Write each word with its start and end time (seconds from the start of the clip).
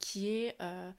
qui 0.00 0.28
est, 0.28 0.56
euh, 0.60 0.90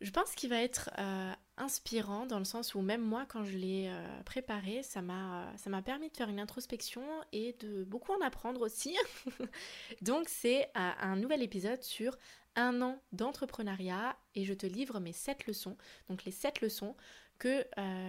je 0.00 0.10
pense 0.10 0.34
qu'il 0.34 0.48
va 0.48 0.62
être 0.62 0.90
euh, 0.98 1.32
inspirant 1.58 2.26
dans 2.26 2.38
le 2.38 2.44
sens 2.44 2.74
où 2.74 2.80
même 2.80 3.02
moi 3.02 3.26
quand 3.28 3.44
je 3.44 3.56
l'ai 3.56 3.88
euh, 3.88 4.22
préparé, 4.22 4.82
ça 4.82 5.02
m'a 5.02 5.52
ça 5.56 5.68
m'a 5.68 5.82
permis 5.82 6.08
de 6.08 6.16
faire 6.16 6.28
une 6.28 6.40
introspection 6.40 7.02
et 7.32 7.54
de 7.60 7.84
beaucoup 7.84 8.12
en 8.12 8.20
apprendre 8.24 8.62
aussi. 8.62 8.96
Donc 10.02 10.28
c'est 10.28 10.70
un 10.74 11.16
nouvel 11.16 11.42
épisode 11.42 11.82
sur 11.82 12.16
un 12.56 12.80
an 12.82 13.02
d'entrepreneuriat 13.12 14.16
et 14.34 14.44
je 14.44 14.54
te 14.54 14.66
livre 14.66 15.00
mes 15.00 15.12
7 15.12 15.46
leçons. 15.46 15.76
Donc 16.08 16.24
les 16.24 16.32
7 16.32 16.60
leçons 16.60 16.96
que 17.38 17.66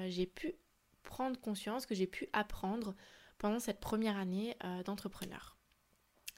j'ai 0.08 0.28
pu 0.28 0.56
prendre 1.04 1.40
conscience, 1.40 1.86
que 1.86 1.96
j'ai 1.96 2.08
pu 2.08 2.30
apprendre 2.32 2.96
pendant 3.38 3.60
cette 3.60 3.80
première 3.80 4.18
année 4.18 4.56
d'entrepreneur. 4.86 5.56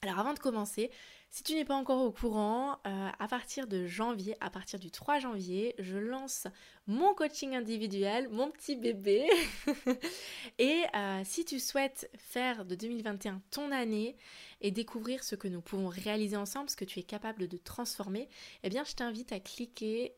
Alors 0.01 0.19
avant 0.19 0.33
de 0.33 0.39
commencer, 0.39 0.91
si 1.29 1.43
tu 1.43 1.53
n'es 1.53 1.65
pas 1.65 1.75
encore 1.75 2.03
au 2.03 2.11
courant, 2.11 2.79
euh, 2.87 3.09
à 3.19 3.27
partir 3.27 3.67
de 3.67 3.85
janvier, 3.85 4.35
à 4.39 4.49
partir 4.49 4.79
du 4.79 4.91
3 4.91 5.19
janvier, 5.19 5.75
je 5.77 5.97
lance 5.97 6.47
mon 6.87 7.13
coaching 7.13 7.55
individuel, 7.55 8.29
mon 8.29 8.49
petit 8.49 8.75
bébé. 8.75 9.27
et 10.57 10.83
euh, 10.95 11.21
si 11.25 11.45
tu 11.45 11.59
souhaites 11.59 12.09
faire 12.17 12.65
de 12.65 12.75
2021 12.75 13.41
ton 13.51 13.71
année 13.71 14.15
et 14.61 14.71
découvrir 14.71 15.23
ce 15.23 15.35
que 15.35 15.47
nous 15.47 15.61
pouvons 15.61 15.89
réaliser 15.89 16.37
ensemble, 16.37 16.69
ce 16.69 16.77
que 16.77 16.85
tu 16.85 16.99
es 16.99 17.03
capable 17.03 17.47
de 17.47 17.57
transformer, 17.57 18.29
eh 18.63 18.69
bien 18.69 18.83
je 18.83 18.93
t'invite 18.93 19.31
à 19.31 19.39
cliquer 19.39 20.15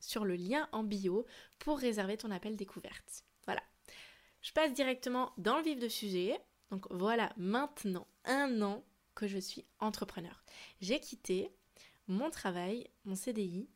sur 0.00 0.24
le 0.24 0.36
lien 0.36 0.68
en 0.72 0.82
bio 0.82 1.26
pour 1.58 1.78
réserver 1.78 2.16
ton 2.16 2.30
appel 2.30 2.56
découverte. 2.56 3.24
Voilà. 3.46 3.62
Je 4.42 4.52
passe 4.52 4.74
directement 4.74 5.32
dans 5.38 5.56
le 5.56 5.64
vif 5.64 5.78
de 5.78 5.88
sujet. 5.88 6.38
Donc 6.70 6.86
voilà, 6.90 7.32
maintenant 7.36 8.06
un 8.24 8.60
an 8.62 8.84
que 9.14 9.26
je 9.26 9.38
suis 9.38 9.64
entrepreneur. 9.78 10.42
J'ai 10.80 11.00
quitté 11.00 11.50
mon 12.06 12.30
travail, 12.30 12.88
mon 13.04 13.16
CDI, 13.16 13.68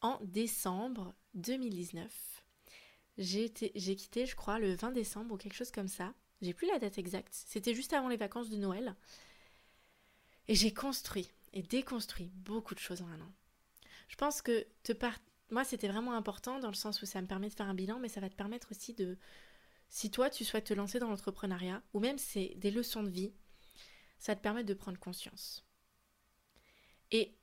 en 0.00 0.18
décembre 0.22 1.14
2019. 1.34 2.12
J'ai 3.16 3.50
quitté, 3.50 4.26
je 4.26 4.34
crois, 4.36 4.58
le 4.58 4.74
20 4.74 4.92
décembre 4.92 5.34
ou 5.34 5.36
quelque 5.36 5.54
chose 5.54 5.70
comme 5.70 5.88
ça. 5.88 6.14
J'ai 6.42 6.52
plus 6.52 6.66
la 6.66 6.78
date 6.78 6.98
exacte. 6.98 7.32
C'était 7.32 7.74
juste 7.74 7.92
avant 7.92 8.08
les 8.08 8.16
vacances 8.16 8.50
de 8.50 8.56
Noël. 8.56 8.96
Et 10.48 10.54
j'ai 10.54 10.74
construit 10.74 11.30
et 11.52 11.62
déconstruit 11.62 12.30
beaucoup 12.34 12.74
de 12.74 12.80
choses 12.80 13.02
en 13.02 13.08
un 13.08 13.20
an. 13.20 13.32
Je 14.08 14.16
pense 14.16 14.42
que 14.42 14.66
te 14.82 14.92
moi, 15.50 15.64
c'était 15.64 15.88
vraiment 15.88 16.14
important 16.14 16.58
dans 16.58 16.68
le 16.68 16.74
sens 16.74 17.00
où 17.02 17.06
ça 17.06 17.20
me 17.22 17.26
permet 17.26 17.48
de 17.48 17.54
faire 17.54 17.68
un 17.68 17.74
bilan, 17.74 17.98
mais 17.98 18.08
ça 18.08 18.20
va 18.20 18.28
te 18.28 18.34
permettre 18.34 18.68
aussi 18.70 18.94
de, 18.94 19.16
si 19.88 20.10
toi, 20.10 20.30
tu 20.30 20.44
souhaites 20.44 20.66
te 20.66 20.74
lancer 20.74 20.98
dans 20.98 21.08
l'entrepreneuriat, 21.08 21.82
ou 21.92 22.00
même 22.00 22.18
c'est 22.18 22.54
des 22.56 22.70
leçons 22.70 23.02
de 23.02 23.10
vie, 23.10 23.32
ça 24.18 24.34
te 24.34 24.40
permet 24.40 24.64
de 24.64 24.74
prendre 24.74 24.98
conscience. 24.98 25.64
Et 27.10 27.36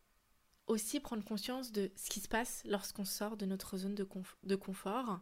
aussi 0.67 0.99
prendre 0.99 1.23
conscience 1.23 1.71
de 1.71 1.91
ce 1.95 2.09
qui 2.09 2.19
se 2.19 2.27
passe 2.27 2.63
lorsqu'on 2.65 3.05
sort 3.05 3.37
de 3.37 3.45
notre 3.45 3.77
zone 3.77 3.95
de, 3.95 4.55
confort. 4.55 5.19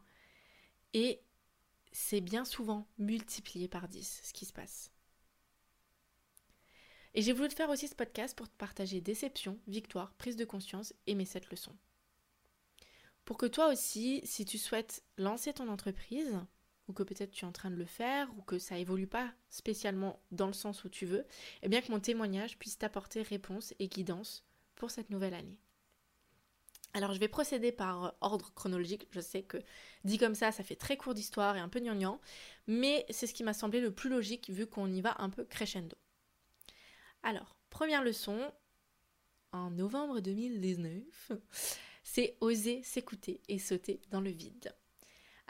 Et 0.93 1.21
c'est 1.91 2.21
bien 2.21 2.45
souvent 2.45 2.87
multiplié 2.97 3.67
par 3.67 3.87
10 3.87 4.21
ce 4.23 4.33
qui 4.33 4.45
se 4.45 4.53
passe. 4.53 4.91
Et 7.15 7.21
j'ai 7.21 7.33
voulu 7.33 7.47
te 7.47 7.55
faire 7.55 7.69
aussi 7.69 7.87
ce 7.87 7.95
podcast 7.95 8.37
pour 8.37 8.47
te 8.47 8.55
partager 8.55 9.01
déception, 9.01 9.59
victoire, 9.67 10.13
prise 10.13 10.35
de 10.35 10.45
conscience 10.45 10.93
et 11.07 11.15
mes 11.15 11.25
7 11.25 11.49
leçons. 11.49 11.75
Pour 13.25 13.37
que 13.37 13.47
toi 13.47 13.71
aussi, 13.71 14.21
si 14.23 14.45
tu 14.45 14.57
souhaites 14.57 15.03
lancer 15.17 15.53
ton 15.53 15.67
entreprise, 15.67 16.39
ou 16.89 16.93
que 16.93 17.03
peut-être 17.03 17.31
tu 17.31 17.45
es 17.45 17.47
en 17.47 17.53
train 17.53 17.71
de 17.71 17.75
le 17.75 17.85
faire, 17.85 18.27
ou 18.37 18.41
que 18.41 18.59
ça 18.59 18.77
évolue 18.77 19.07
pas 19.07 19.31
spécialement 19.49 20.19
dans 20.31 20.47
le 20.47 20.53
sens 20.53 20.83
où 20.83 20.89
tu 20.89 21.05
veux, 21.05 21.21
et 21.21 21.25
eh 21.63 21.69
bien 21.69 21.81
que 21.81 21.91
mon 21.91 21.99
témoignage 21.99 22.57
puisse 22.57 22.77
t'apporter 22.77 23.21
réponse 23.21 23.73
et 23.79 23.87
guidance 23.87 24.43
pour 24.75 24.91
cette 24.91 25.11
nouvelle 25.11 25.35
année. 25.35 25.59
Alors 26.93 27.13
je 27.13 27.19
vais 27.19 27.27
procéder 27.27 27.71
par 27.71 28.15
ordre 28.19 28.51
chronologique, 28.55 29.07
je 29.11 29.19
sais 29.19 29.43
que 29.43 29.57
dit 30.03 30.17
comme 30.17 30.33
ça, 30.33 30.51
ça 30.51 30.63
fait 30.63 30.75
très 30.75 30.97
court 30.97 31.13
d'histoire 31.13 31.55
et 31.55 31.59
un 31.59 31.69
peu 31.69 31.79
gnangnan, 31.79 32.19
mais 32.65 33.05
c'est 33.11 33.27
ce 33.27 33.33
qui 33.33 33.43
m'a 33.43 33.53
semblé 33.53 33.79
le 33.79 33.93
plus 33.93 34.09
logique 34.09 34.49
vu 34.49 34.65
qu'on 34.65 34.91
y 34.91 35.01
va 35.01 35.15
un 35.19 35.29
peu 35.29 35.45
crescendo. 35.45 35.95
Alors, 37.21 37.55
première 37.69 38.03
leçon, 38.03 38.51
en 39.51 39.69
novembre 39.69 40.19
2019, 40.19 41.31
c'est 42.03 42.37
oser 42.41 42.81
s'écouter 42.81 43.41
et 43.47 43.59
sauter 43.59 44.01
dans 44.09 44.21
le 44.21 44.31
vide. 44.31 44.73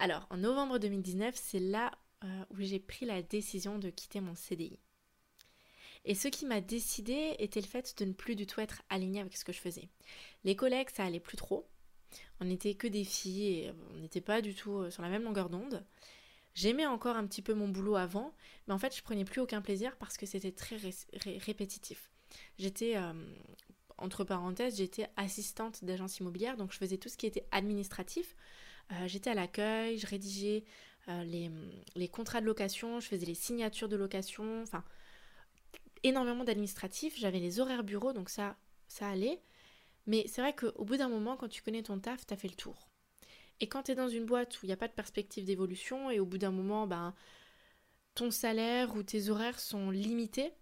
Alors, 0.01 0.25
en 0.29 0.37
novembre 0.37 0.79
2019, 0.79 1.35
c'est 1.35 1.59
là 1.59 1.91
euh, 2.23 2.45
où 2.51 2.55
j'ai 2.61 2.79
pris 2.79 3.05
la 3.05 3.21
décision 3.21 3.79
de 3.79 3.89
quitter 3.89 4.21
mon 4.21 4.33
CDI. 4.33 4.79
Et 6.05 6.15
ce 6.15 6.29
qui 6.29 6.45
m'a 6.45 6.61
décidé 6.61 7.35
était 7.37 7.59
le 7.59 7.67
fait 7.67 7.93
de 7.97 8.05
ne 8.05 8.13
plus 8.13 8.37
du 8.37 8.47
tout 8.47 8.61
être 8.61 8.81
alignée 8.89 9.19
avec 9.19 9.35
ce 9.35 9.43
que 9.43 9.51
je 9.51 9.59
faisais. 9.59 9.89
Les 10.45 10.55
collègues, 10.55 10.89
ça 10.89 11.03
allait 11.03 11.19
plus 11.19 11.35
trop. 11.35 11.67
On 12.39 12.45
n'était 12.45 12.75
que 12.75 12.87
des 12.87 13.03
filles 13.03 13.47
et 13.47 13.73
on 13.93 13.97
n'était 13.97 14.21
pas 14.21 14.41
du 14.41 14.55
tout 14.55 14.77
euh, 14.77 14.89
sur 14.89 15.01
la 15.03 15.09
même 15.09 15.23
longueur 15.23 15.49
d'onde. 15.49 15.85
J'aimais 16.55 16.85
encore 16.85 17.17
un 17.17 17.27
petit 17.27 17.41
peu 17.41 17.53
mon 17.53 17.67
boulot 17.67 17.97
avant, 17.97 18.33
mais 18.67 18.73
en 18.73 18.79
fait, 18.79 18.95
je 18.95 19.03
prenais 19.03 19.25
plus 19.25 19.41
aucun 19.41 19.61
plaisir 19.61 19.97
parce 19.97 20.17
que 20.17 20.25
c'était 20.25 20.53
très 20.53 20.77
répétitif. 21.39 22.09
J'étais, 22.57 22.95
euh, 22.95 23.11
entre 23.97 24.23
parenthèses, 24.23 24.77
j'étais 24.77 25.09
assistante 25.17 25.83
d'agence 25.83 26.19
immobilière, 26.19 26.55
donc 26.55 26.71
je 26.71 26.77
faisais 26.77 26.97
tout 26.97 27.09
ce 27.09 27.17
qui 27.17 27.25
était 27.25 27.45
administratif. 27.51 28.37
Euh, 28.91 29.07
j'étais 29.07 29.29
à 29.29 29.33
l'accueil, 29.35 29.97
je 29.97 30.07
rédigeais 30.07 30.63
euh, 31.07 31.23
les, 31.95 32.07
contrats 32.07 32.41
de 32.41 32.45
location, 32.45 32.99
je 32.99 33.07
faisais 33.07 33.25
les 33.25 33.35
signatures 33.35 33.89
de 33.89 33.95
location, 33.95 34.61
enfin 34.63 34.83
énormément 36.03 36.43
d'administratifs. 36.43 37.17
J'avais 37.17 37.39
les 37.39 37.59
horaires 37.59 37.83
bureaux, 37.83 38.13
donc 38.13 38.29
ça, 38.29 38.57
ça 38.87 39.09
allait. 39.09 39.41
Mais 40.07 40.25
c'est 40.27 40.41
vrai 40.41 40.55
qu'au 40.55 40.85
bout 40.85 40.97
d'un 40.97 41.09
moment, 41.09 41.37
quand 41.37 41.49
tu 41.49 41.61
connais 41.61 41.83
ton 41.83 41.99
taf, 41.99 42.25
t'as 42.25 42.37
fait 42.37 42.47
le 42.47 42.55
tour. 42.55 42.89
Et 43.59 43.67
quand 43.67 43.83
tu 43.83 43.91
es 43.91 43.95
dans 43.95 44.07
une 44.07 44.25
boîte 44.25 44.61
où 44.61 44.65
il 44.65 44.67
n'y 44.67 44.73
a 44.73 44.77
pas 44.77 44.87
de 44.87 44.93
perspective 44.93 45.45
d'évolution, 45.45 46.09
et 46.09 46.19
au 46.19 46.25
bout 46.25 46.37
d'un 46.37 46.51
moment, 46.51 46.87
ben, 46.87 47.13
ton 48.15 48.31
salaire 48.31 48.95
ou 48.95 49.03
tes 49.03 49.29
horaires 49.29 49.59
sont 49.59 49.91
limités, 49.91 50.53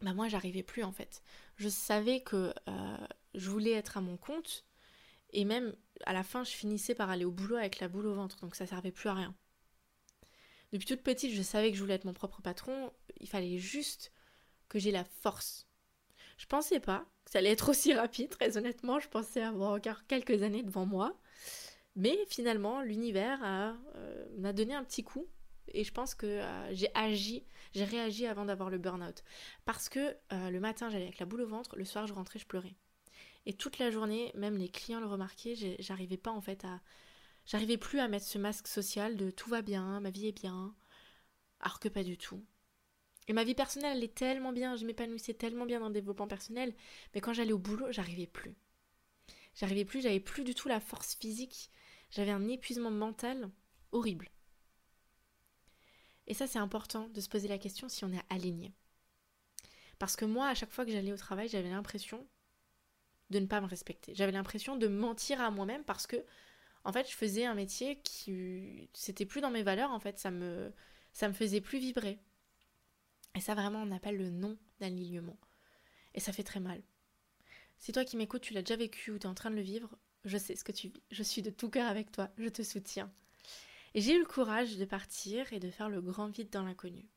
ben 0.00 0.14
moi, 0.14 0.28
j'arrivais 0.28 0.62
plus 0.62 0.84
en 0.84 0.92
fait. 0.92 1.22
Je 1.56 1.68
savais 1.68 2.20
que 2.20 2.52
euh, 2.68 2.96
je 3.34 3.50
voulais 3.50 3.72
être 3.72 3.96
à 3.96 4.00
mon 4.00 4.16
compte, 4.16 4.64
et 5.32 5.44
même 5.44 5.74
à 6.04 6.12
la 6.12 6.22
fin, 6.22 6.44
je 6.44 6.50
finissais 6.50 6.94
par 6.94 7.10
aller 7.10 7.24
au 7.24 7.30
boulot 7.30 7.56
avec 7.56 7.80
la 7.80 7.88
boule 7.88 8.06
au 8.06 8.14
ventre, 8.14 8.36
donc 8.40 8.54
ça 8.54 8.66
servait 8.66 8.92
plus 8.92 9.08
à 9.08 9.14
rien. 9.14 9.34
Depuis 10.72 10.86
toute 10.86 11.02
petite, 11.02 11.32
je 11.32 11.42
savais 11.42 11.70
que 11.70 11.76
je 11.76 11.82
voulais 11.82 11.94
être 11.94 12.04
mon 12.04 12.14
propre 12.14 12.40
patron, 12.40 12.92
il 13.20 13.28
fallait 13.28 13.58
juste 13.58 14.12
que 14.68 14.78
j'ai 14.78 14.90
la 14.90 15.04
force. 15.04 15.66
Je 16.38 16.46
pensais 16.46 16.80
pas 16.80 17.06
que 17.24 17.30
ça 17.30 17.38
allait 17.38 17.50
être 17.50 17.68
aussi 17.68 17.92
rapide, 17.94 18.30
très 18.30 18.56
honnêtement, 18.56 18.98
je 18.98 19.08
pensais 19.08 19.42
avoir 19.42 19.72
encore 19.72 20.06
quelques 20.06 20.42
années 20.42 20.62
devant 20.62 20.86
moi. 20.86 21.18
Mais 21.94 22.18
finalement, 22.28 22.80
l'univers 22.80 23.40
euh, 23.44 24.26
m'a 24.38 24.54
donné 24.54 24.74
un 24.74 24.82
petit 24.82 25.04
coup 25.04 25.28
et 25.68 25.84
je 25.84 25.92
pense 25.92 26.14
que 26.14 26.26
euh, 26.26 26.74
j'ai 26.74 26.90
agi, 26.94 27.44
j'ai 27.74 27.84
réagi 27.84 28.26
avant 28.26 28.44
d'avoir 28.44 28.70
le 28.70 28.78
burn-out. 28.78 29.22
Parce 29.64 29.88
que 29.88 30.16
euh, 30.32 30.50
le 30.50 30.60
matin, 30.60 30.90
j'allais 30.90 31.04
avec 31.04 31.18
la 31.18 31.26
boule 31.26 31.42
au 31.42 31.46
ventre, 31.46 31.76
le 31.76 31.84
soir, 31.84 32.06
je 32.06 32.12
rentrais, 32.12 32.38
je 32.38 32.46
pleurais. 32.46 32.74
Et 33.46 33.54
toute 33.54 33.78
la 33.78 33.90
journée, 33.90 34.30
même 34.34 34.56
les 34.56 34.68
clients 34.68 35.00
le 35.00 35.06
remarquaient, 35.06 35.76
j'arrivais 35.78 36.16
pas 36.16 36.30
en 36.30 36.40
fait 36.40 36.64
à. 36.64 36.80
J'arrivais 37.44 37.76
plus 37.76 37.98
à 37.98 38.06
mettre 38.06 38.26
ce 38.26 38.38
masque 38.38 38.68
social 38.68 39.16
de 39.16 39.30
tout 39.30 39.50
va 39.50 39.62
bien, 39.62 39.98
ma 40.00 40.10
vie 40.10 40.28
est 40.28 40.32
bien, 40.32 40.74
alors 41.60 41.80
que 41.80 41.88
pas 41.88 42.04
du 42.04 42.16
tout. 42.16 42.44
Et 43.26 43.32
ma 43.32 43.42
vie 43.42 43.54
personnelle, 43.54 43.96
elle 43.96 44.04
est 44.04 44.14
tellement 44.14 44.52
bien, 44.52 44.76
je 44.76 44.86
m'épanouissais 44.86 45.34
tellement 45.34 45.66
bien 45.66 45.80
dans 45.80 45.88
le 45.88 45.94
développement 45.94 46.28
personnel, 46.28 46.72
mais 47.14 47.20
quand 47.20 47.32
j'allais 47.32 47.52
au 47.52 47.58
boulot, 47.58 47.90
j'arrivais 47.90 48.26
plus. 48.26 48.54
J'arrivais 49.54 49.84
plus, 49.84 50.02
j'avais 50.02 50.20
plus 50.20 50.44
du 50.44 50.54
tout 50.54 50.68
la 50.68 50.80
force 50.80 51.16
physique, 51.16 51.70
j'avais 52.10 52.30
un 52.30 52.48
épuisement 52.48 52.90
mental 52.90 53.50
horrible. 53.90 54.30
Et 56.26 56.34
ça, 56.34 56.46
c'est 56.46 56.58
important 56.58 57.08
de 57.08 57.20
se 57.20 57.28
poser 57.28 57.48
la 57.48 57.58
question 57.58 57.88
si 57.88 58.04
on 58.04 58.12
est 58.12 58.22
aligné. 58.30 58.72
Parce 59.98 60.16
que 60.16 60.24
moi, 60.24 60.48
à 60.48 60.54
chaque 60.54 60.72
fois 60.72 60.84
que 60.84 60.92
j'allais 60.92 61.12
au 61.12 61.16
travail, 61.16 61.48
j'avais 61.48 61.70
l'impression 61.70 62.26
de 63.32 63.40
ne 63.40 63.46
pas 63.46 63.60
me 63.60 63.66
respecter. 63.66 64.14
J'avais 64.14 64.32
l'impression 64.32 64.76
de 64.76 64.86
mentir 64.86 65.40
à 65.40 65.50
moi-même 65.50 65.82
parce 65.84 66.06
que, 66.06 66.24
en 66.84 66.92
fait, 66.92 67.10
je 67.10 67.16
faisais 67.16 67.44
un 67.44 67.54
métier 67.54 67.98
qui. 68.02 68.88
C'était 68.92 69.26
plus 69.26 69.40
dans 69.40 69.50
mes 69.50 69.64
valeurs, 69.64 69.90
en 69.90 69.98
fait, 69.98 70.18
ça 70.18 70.30
me, 70.30 70.72
ça 71.12 71.28
me 71.28 71.32
faisait 71.34 71.60
plus 71.60 71.78
vibrer. 71.78 72.18
Et 73.34 73.40
ça, 73.40 73.54
vraiment, 73.54 73.82
on 73.82 73.90
appelle 73.90 74.16
le 74.16 74.30
non 74.30 74.56
d'alignement. 74.78 75.38
Et 76.14 76.20
ça 76.20 76.32
fait 76.32 76.42
très 76.42 76.60
mal. 76.60 76.82
Si 77.78 77.92
toi 77.92 78.04
qui 78.04 78.16
m'écoutes, 78.16 78.42
tu 78.42 78.54
l'as 78.54 78.62
déjà 78.62 78.76
vécu 78.76 79.10
ou 79.10 79.18
tu 79.18 79.26
es 79.26 79.30
en 79.30 79.34
train 79.34 79.50
de 79.50 79.56
le 79.56 79.62
vivre, 79.62 79.98
je 80.24 80.38
sais 80.38 80.54
ce 80.54 80.62
que 80.62 80.72
tu 80.72 80.88
vis. 80.88 81.02
Je 81.10 81.22
suis 81.22 81.42
de 81.42 81.50
tout 81.50 81.68
cœur 81.68 81.88
avec 81.88 82.12
toi, 82.12 82.28
je 82.38 82.48
te 82.48 82.62
soutiens. 82.62 83.10
Et 83.94 84.00
j'ai 84.00 84.14
eu 84.14 84.20
le 84.20 84.26
courage 84.26 84.76
de 84.76 84.84
partir 84.84 85.52
et 85.52 85.58
de 85.58 85.70
faire 85.70 85.88
le 85.88 86.00
grand 86.00 86.28
vide 86.28 86.50
dans 86.50 86.62
l'inconnu. 86.62 87.08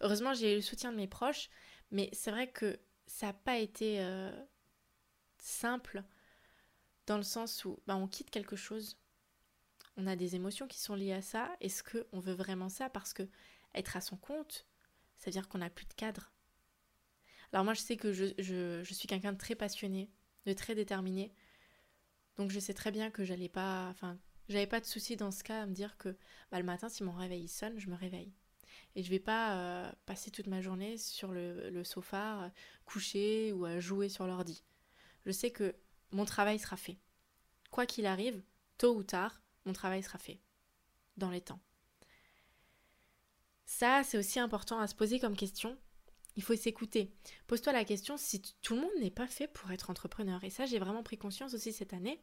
Heureusement, 0.00 0.34
j'ai 0.34 0.52
eu 0.52 0.56
le 0.56 0.62
soutien 0.62 0.92
de 0.92 0.96
mes 0.96 1.06
proches, 1.06 1.50
mais 1.90 2.08
c'est 2.12 2.30
vrai 2.30 2.48
que 2.48 2.78
ça 3.06 3.26
n'a 3.26 3.32
pas 3.32 3.58
été 3.58 4.00
euh, 4.00 4.32
simple 5.42 6.02
dans 7.06 7.16
le 7.16 7.22
sens 7.22 7.64
où 7.64 7.80
bah, 7.86 7.96
on 7.96 8.06
quitte 8.06 8.30
quelque 8.30 8.56
chose, 8.56 8.96
on 9.96 10.06
a 10.06 10.16
des 10.16 10.36
émotions 10.36 10.68
qui 10.68 10.80
sont 10.80 10.94
liées 10.94 11.12
à 11.12 11.22
ça. 11.22 11.54
Est-ce 11.60 11.82
qu'on 11.82 12.20
veut 12.20 12.32
vraiment 12.32 12.68
ça? 12.68 12.88
Parce 12.88 13.12
que 13.12 13.28
être 13.74 13.96
à 13.96 14.00
son 14.00 14.16
compte, 14.16 14.66
ça 15.18 15.26
veut 15.26 15.32
dire 15.32 15.48
qu'on 15.48 15.58
n'a 15.58 15.70
plus 15.70 15.86
de 15.86 15.94
cadre. 15.94 16.32
Alors 17.52 17.64
moi, 17.64 17.74
je 17.74 17.80
sais 17.80 17.96
que 17.96 18.12
je, 18.12 18.26
je 18.38 18.94
suis 18.94 19.08
quelqu'un 19.08 19.32
de 19.32 19.38
très 19.38 19.54
passionné, 19.54 20.10
de 20.46 20.52
très 20.52 20.74
déterminé. 20.74 21.34
Donc 22.36 22.50
je 22.50 22.60
sais 22.60 22.72
très 22.72 22.90
bien 22.90 23.10
que 23.10 23.24
j'allais 23.24 23.50
pas, 23.50 23.88
enfin, 23.90 24.18
j'avais 24.48 24.66
pas 24.66 24.80
de 24.80 24.86
souci 24.86 25.16
dans 25.16 25.30
ce 25.30 25.44
cas 25.44 25.62
à 25.62 25.66
me 25.66 25.74
dire 25.74 25.98
que 25.98 26.16
bah, 26.50 26.58
le 26.58 26.64
matin, 26.64 26.88
si 26.88 27.02
mon 27.02 27.12
réveil 27.12 27.48
sonne, 27.48 27.78
je 27.78 27.88
me 27.88 27.96
réveille. 27.96 28.32
Et 28.94 29.02
je 29.02 29.10
vais 29.10 29.18
pas 29.18 29.56
euh, 29.56 29.92
passer 30.06 30.30
toute 30.30 30.46
ma 30.46 30.60
journée 30.60 30.96
sur 30.96 31.32
le, 31.32 31.68
le 31.70 31.84
sofa, 31.84 32.50
couché 32.86 33.52
ou 33.52 33.64
à 33.64 33.80
jouer 33.80 34.08
sur 34.08 34.26
l'ordi. 34.26 34.62
Je 35.24 35.32
sais 35.32 35.50
que 35.50 35.74
mon 36.10 36.24
travail 36.24 36.58
sera 36.58 36.76
fait. 36.76 36.98
Quoi 37.70 37.86
qu'il 37.86 38.06
arrive, 38.06 38.42
tôt 38.78 38.94
ou 38.94 39.02
tard, 39.02 39.40
mon 39.64 39.72
travail 39.72 40.02
sera 40.02 40.18
fait. 40.18 40.40
Dans 41.16 41.30
les 41.30 41.40
temps. 41.40 41.60
Ça, 43.64 44.02
c'est 44.04 44.18
aussi 44.18 44.38
important 44.38 44.78
à 44.78 44.86
se 44.86 44.94
poser 44.94 45.18
comme 45.20 45.36
question. 45.36 45.78
Il 46.36 46.42
faut 46.42 46.56
s'écouter. 46.56 47.14
Pose-toi 47.46 47.72
la 47.72 47.84
question 47.84 48.16
si 48.16 48.40
tout 48.62 48.74
le 48.74 48.80
monde 48.80 48.90
n'est 49.00 49.10
pas 49.10 49.26
fait 49.26 49.46
pour 49.46 49.70
être 49.70 49.90
entrepreneur. 49.90 50.42
Et 50.44 50.50
ça, 50.50 50.66
j'ai 50.66 50.78
vraiment 50.78 51.02
pris 51.02 51.18
conscience 51.18 51.54
aussi 51.54 51.72
cette 51.72 51.92
année 51.92 52.22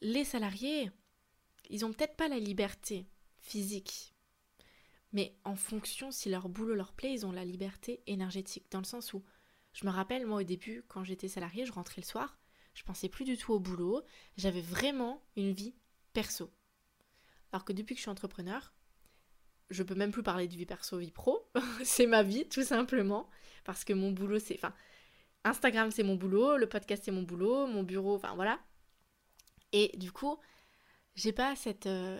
les 0.00 0.24
salariés, 0.24 0.90
ils 1.70 1.84
ont 1.84 1.92
peut-être 1.92 2.16
pas 2.16 2.28
la 2.28 2.38
liberté 2.38 3.06
physique, 3.38 4.14
mais 5.12 5.36
en 5.44 5.56
fonction 5.56 6.10
si 6.10 6.28
leur 6.28 6.48
boulot 6.48 6.74
leur 6.74 6.92
plaît, 6.92 7.12
ils 7.12 7.26
ont 7.26 7.32
la 7.32 7.44
liberté 7.44 8.02
énergétique. 8.06 8.66
Dans 8.70 8.80
le 8.80 8.84
sens 8.84 9.14
où, 9.14 9.24
je 9.76 9.84
me 9.84 9.90
rappelle, 9.90 10.26
moi 10.26 10.40
au 10.40 10.42
début, 10.42 10.82
quand 10.88 11.04
j'étais 11.04 11.28
salarié, 11.28 11.66
je 11.66 11.72
rentrais 11.72 12.00
le 12.00 12.06
soir, 12.06 12.38
je 12.72 12.82
pensais 12.82 13.10
plus 13.10 13.26
du 13.26 13.36
tout 13.36 13.52
au 13.52 13.60
boulot, 13.60 14.02
j'avais 14.38 14.62
vraiment 14.62 15.22
une 15.36 15.52
vie 15.52 15.74
perso. 16.14 16.50
Alors 17.52 17.66
que 17.66 17.74
depuis 17.74 17.94
que 17.94 17.98
je 17.98 18.04
suis 18.04 18.10
entrepreneur, 18.10 18.72
je 19.68 19.82
peux 19.82 19.94
même 19.94 20.12
plus 20.12 20.22
parler 20.22 20.48
de 20.48 20.56
vie 20.56 20.64
perso, 20.64 20.96
vie 20.96 21.10
pro, 21.10 21.46
c'est 21.84 22.06
ma 22.06 22.22
vie 22.22 22.48
tout 22.48 22.62
simplement, 22.62 23.28
parce 23.64 23.84
que 23.84 23.92
mon 23.92 24.12
boulot 24.12 24.38
c'est, 24.38 24.54
enfin, 24.54 24.74
Instagram 25.44 25.90
c'est 25.90 26.02
mon 26.02 26.14
boulot, 26.14 26.56
le 26.56 26.66
podcast 26.66 27.02
c'est 27.04 27.12
mon 27.12 27.22
boulot, 27.22 27.66
mon 27.66 27.82
bureau, 27.82 28.14
enfin 28.14 28.34
voilà, 28.34 28.58
et 29.72 29.94
du 29.98 30.10
coup, 30.10 30.38
j'ai 31.16 31.32
pas 31.32 31.54
cette, 31.54 31.84
euh, 31.84 32.18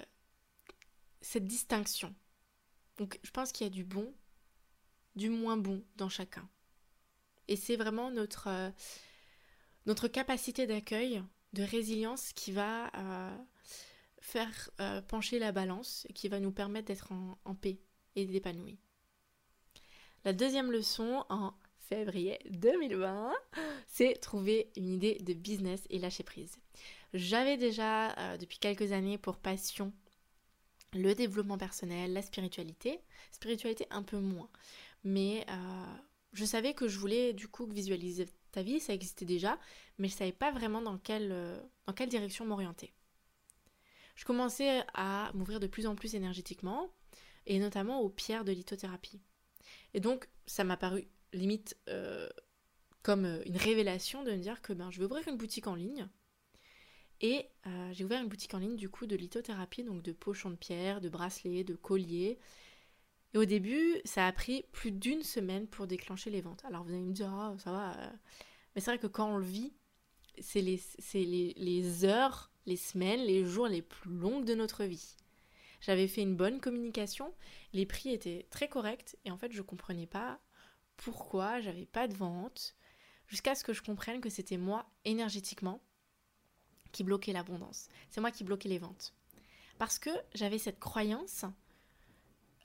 cette 1.23 1.47
distinction. 1.47 2.15
Donc 2.99 3.19
je 3.23 3.31
pense 3.31 3.51
qu'il 3.51 3.67
y 3.67 3.71
a 3.71 3.73
du 3.73 3.85
bon, 3.85 4.15
du 5.15 5.31
moins 5.31 5.57
bon 5.57 5.83
dans 5.97 6.11
chacun. 6.11 6.47
Et 7.49 7.57
c'est 7.57 7.77
vraiment 7.77 8.11
notre, 8.11 8.49
euh, 8.49 8.71
notre 9.87 10.09
capacité 10.09 10.67
d'accueil, 10.67 11.23
de 11.53 11.63
résilience 11.63 12.33
qui 12.33 12.53
va 12.53 12.91
euh, 12.97 13.37
faire 14.21 14.71
pencher 15.09 15.39
la 15.39 15.53
balance 15.53 16.07
qui 16.15 16.29
va 16.29 16.41
nous 16.41 16.51
permettre 16.51 16.89
d'être 16.89 17.13
en, 17.13 17.55
paix 17.55 17.79
et 18.17 18.27
d'épanouir. 18.27 18.77
La 20.25 20.33
deuxième 20.33 20.73
leçon 20.73 21.25
en 21.29 21.55
février 21.79 22.39
2020, 22.51 23.33
c'est 23.87 24.15
trouver 24.15 24.73
une 24.77 24.93
idée 24.93 25.15
de 25.21 25.33
business 25.33 25.85
et 25.89 25.99
lâcher 25.99 26.25
prise. 26.25 26.59
J'avais 27.15 27.57
déjà 27.57 28.11
euh, 28.19 28.37
depuis 28.37 28.59
quelques 28.59 28.93
années 28.93 29.19
pour 29.19 29.37
passion 29.37 29.93
le 30.93 31.15
développement 31.15 31.59
personnel, 31.59 32.13
la 32.13 32.23
spiritualité. 32.23 33.01
Spiritualité 33.33 33.87
un 33.91 34.03
peu 34.03 34.19
moins. 34.19 34.49
Mais 35.05 35.45
euh, 35.49 35.97
je 36.33 36.45
savais 36.45 36.75
que 36.75 36.89
je 36.89 36.99
voulais 36.99 37.33
du 37.33 37.49
coup 37.49 37.67
visualiser 37.67 38.27
ta 38.53 38.63
vie, 38.63 38.81
ça 38.81 38.93
existait 38.93 39.25
déjà, 39.25 39.59
mais 39.99 40.09
je 40.09 40.15
savais 40.15 40.33
pas 40.33 40.51
vraiment 40.51 40.83
dans 40.83 40.99
quelle, 40.99 41.33
euh, 41.33 41.61
dans 41.87 41.93
quelle 41.93 42.09
direction 42.09 42.47
m'orienter. 42.47 42.93
Je 44.15 44.25
commençais 44.25 44.83
à 44.95 45.31
m'ouvrir 45.35 45.61
de 45.61 45.67
plus 45.67 45.87
en 45.87 45.95
plus 45.95 46.15
énergétiquement, 46.15 46.91
et 47.47 47.59
notamment 47.59 48.01
aux 48.01 48.09
pierres 48.09 48.45
de 48.45 48.53
lithothérapie. 48.53 49.21
Et 49.95 50.01
donc, 50.01 50.29
ça 50.47 50.65
m'a 50.65 50.77
paru 50.77 51.07
limite 51.33 51.77
comme 53.03 53.27
une 53.45 53.57
révélation 53.57 54.25
de 54.25 54.33
me 54.33 54.39
dire 54.39 54.63
que 54.63 54.73
ben, 54.73 54.91
je 54.91 54.99
vais 54.99 55.05
ouvrir 55.05 55.29
une 55.29 55.37
boutique 55.37 55.67
en 55.67 55.75
ligne 55.75 56.09
et 57.21 57.47
euh, 57.67 57.93
j'ai 57.93 58.05
ouvert 58.05 58.21
une 58.23 58.29
boutique 58.29 58.55
en 58.55 58.59
ligne 58.59 58.77
du 58.77 58.89
coup 58.89 59.07
de 59.07 59.17
lithothérapie, 59.17 59.85
donc 59.85 60.03
de 60.03 60.13
pochons 60.13 60.51
de 60.51 60.57
pierre, 60.57 61.01
de 61.01 61.09
bracelets, 61.09 61.65
de 61.65 61.75
colliers. 61.75 62.39
Et 63.37 63.39
au 63.39 63.45
début, 63.45 64.01
ça 64.07 64.27
a 64.27 64.33
pris 64.33 64.65
plus 64.73 64.93
d'une 64.93 65.23
semaine 65.23 65.67
pour 65.67 65.87
déclencher 65.87 66.31
les 66.31 66.41
ventes. 66.41 66.65
Alors 66.65 66.85
vous 66.85 66.95
allez 66.95 67.03
me 67.03 67.13
dire, 67.13 67.31
ah, 67.31 67.55
ça 67.59 67.71
va. 67.71 67.93
Euh. 67.99 68.11
Mais 68.75 68.81
c'est 68.81 68.91
vrai 68.91 68.99
que 68.99 69.07
quand 69.07 69.31
on 69.31 69.37
le 69.37 69.45
vit, 69.45 69.75
c'est 70.39 70.63
les, 70.63 72.05
heures, 72.07 72.51
les 72.65 72.79
semaines, 72.79 73.21
les 73.21 73.45
jours 73.45 73.69
les 73.69 73.83
plus 73.83 74.11
longues 74.11 74.47
de 74.47 74.55
notre 74.55 74.85
vie. 74.85 75.17
J'avais 75.83 76.09
fait 76.09 76.23
une 76.23 76.35
bonne 76.35 76.61
communication, 76.61 77.35
les 77.75 77.85
prix 77.85 78.09
étaient 78.09 78.47
très 78.49 78.69
corrects 78.69 79.19
et 79.27 79.31
en 79.31 79.37
fait 79.37 79.53
je 79.53 79.61
comprenais 79.61 80.07
pas 80.07 80.41
pourquoi 80.97 81.61
j'avais 81.61 81.85
pas 81.85 82.09
de 82.09 82.15
vente 82.15 82.75
jusqu'à 83.27 83.55
ce 83.55 83.65
que 83.65 83.75
je 83.75 83.83
comprenne 83.83 84.23
que 84.23 84.31
c'était 84.31 84.57
moi 84.57 84.89
énergétiquement 85.05 85.83
qui 86.91 87.05
bloquait 87.05 87.35
l'abondance. 87.35 87.89
C'est 88.09 88.23
moi 88.23 88.31
qui 88.31 88.45
bloquais 88.45 88.71
les 88.71 88.79
ventes. 88.79 89.13
Parce 89.77 89.99
que 89.99 90.11
j'avais 90.35 90.57
cette 90.57 90.81
croyance 90.81 91.45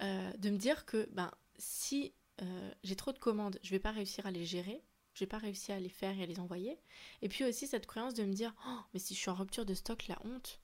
euh, 0.03 0.31
de 0.37 0.49
me 0.49 0.57
dire 0.57 0.85
que 0.85 1.07
ben, 1.11 1.31
si 1.57 2.13
euh, 2.41 2.71
j'ai 2.83 2.95
trop 2.95 3.11
de 3.11 3.19
commandes, 3.19 3.59
je 3.63 3.69
vais 3.71 3.79
pas 3.79 3.91
réussir 3.91 4.25
à 4.25 4.31
les 4.31 4.45
gérer, 4.45 4.83
je 5.13 5.21
vais 5.21 5.27
pas 5.27 5.37
réussir 5.37 5.75
à 5.75 5.79
les 5.79 5.89
faire 5.89 6.17
et 6.17 6.23
à 6.23 6.25
les 6.25 6.39
envoyer. 6.39 6.79
Et 7.21 7.29
puis 7.29 7.43
aussi 7.43 7.67
cette 7.67 7.85
croyance 7.85 8.13
de 8.13 8.23
me 8.23 8.33
dire 8.33 8.53
oh, 8.67 8.79
mais 8.93 8.99
si 8.99 9.13
je 9.13 9.19
suis 9.19 9.29
en 9.29 9.35
rupture 9.35 9.65
de 9.65 9.73
stock, 9.73 10.07
la 10.07 10.17
honte. 10.25 10.59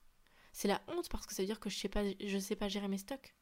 C'est 0.54 0.68
la 0.68 0.82
honte 0.88 1.10
parce 1.10 1.28
que 1.28 1.34
ça 1.34 1.44
veut 1.44 1.48
dire 1.48 1.60
que 1.60 1.70
je 1.70 1.78
sais 1.78 1.90
pas, 1.90 2.04
je 2.20 2.38
sais 2.40 2.56
pas 2.56 2.68
gérer 2.68 2.88
mes 2.88 2.98
stocks. 2.98 3.36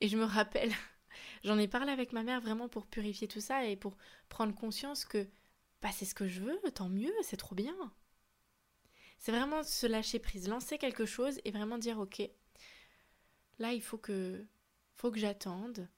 Et 0.00 0.08
je 0.08 0.16
me 0.16 0.24
rappelle, 0.24 0.72
j'en 1.44 1.58
ai 1.58 1.68
parlé 1.68 1.92
avec 1.92 2.12
ma 2.12 2.24
mère 2.24 2.40
vraiment 2.40 2.68
pour 2.68 2.86
purifier 2.86 3.28
tout 3.28 3.40
ça 3.40 3.64
et 3.66 3.76
pour 3.76 3.96
prendre 4.28 4.54
conscience 4.54 5.04
que 5.04 5.28
bah, 5.80 5.90
c'est 5.92 6.06
ce 6.06 6.14
que 6.14 6.26
je 6.26 6.40
veux, 6.40 6.58
tant 6.74 6.88
mieux, 6.88 7.14
c'est 7.22 7.36
trop 7.36 7.54
bien. 7.54 7.76
C'est 9.18 9.32
vraiment 9.32 9.62
se 9.62 9.86
lâcher 9.86 10.18
prise, 10.18 10.48
lancer 10.48 10.76
quelque 10.76 11.06
chose 11.06 11.40
et 11.44 11.50
vraiment 11.50 11.78
dire 11.78 11.98
ok, 11.98 12.22
là 13.58 13.72
il 13.72 13.82
faut 13.82 13.98
que, 13.98 14.44
faut 14.94 15.10
que 15.10 15.18
j'attende. 15.18 15.88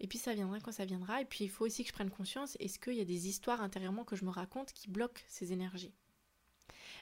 Et 0.00 0.06
puis 0.06 0.18
ça 0.18 0.32
viendra 0.34 0.60
quand 0.60 0.72
ça 0.72 0.84
viendra. 0.84 1.20
Et 1.20 1.24
puis 1.24 1.44
il 1.44 1.50
faut 1.50 1.66
aussi 1.66 1.82
que 1.82 1.88
je 1.88 1.92
prenne 1.92 2.10
conscience, 2.10 2.56
est-ce 2.60 2.78
qu'il 2.78 2.94
y 2.94 3.00
a 3.00 3.04
des 3.04 3.28
histoires 3.28 3.60
intérieurement 3.60 4.04
que 4.04 4.16
je 4.16 4.24
me 4.24 4.30
raconte 4.30 4.72
qui 4.72 4.88
bloquent 4.88 5.22
ces 5.26 5.52
énergies? 5.52 5.92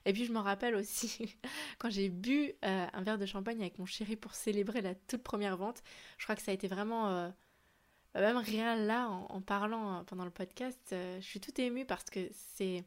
Et 0.04 0.12
puis 0.12 0.24
je 0.24 0.32
me 0.32 0.38
rappelle 0.38 0.74
aussi, 0.76 1.36
quand 1.78 1.90
j'ai 1.90 2.08
bu 2.08 2.52
euh, 2.64 2.86
un 2.92 3.02
verre 3.02 3.18
de 3.18 3.26
champagne 3.26 3.60
avec 3.60 3.78
mon 3.78 3.86
chéri 3.86 4.16
pour 4.16 4.34
célébrer 4.34 4.80
la 4.80 4.94
toute 4.94 5.22
première 5.22 5.56
vente, 5.56 5.82
je 6.18 6.24
crois 6.24 6.36
que 6.36 6.42
ça 6.42 6.52
a 6.52 6.54
été 6.54 6.68
vraiment... 6.68 7.10
Euh, 7.10 7.30
même 8.14 8.38
rien 8.38 8.76
là, 8.76 9.10
en, 9.10 9.42
parlant 9.42 9.98
euh, 9.98 10.02
pendant 10.04 10.24
le 10.24 10.30
podcast, 10.30 10.80
je 10.90 11.20
suis 11.20 11.38
tout 11.38 11.60
émue 11.60 11.84
parce 11.84 12.04
que 12.04 12.30
c'est 12.32 12.82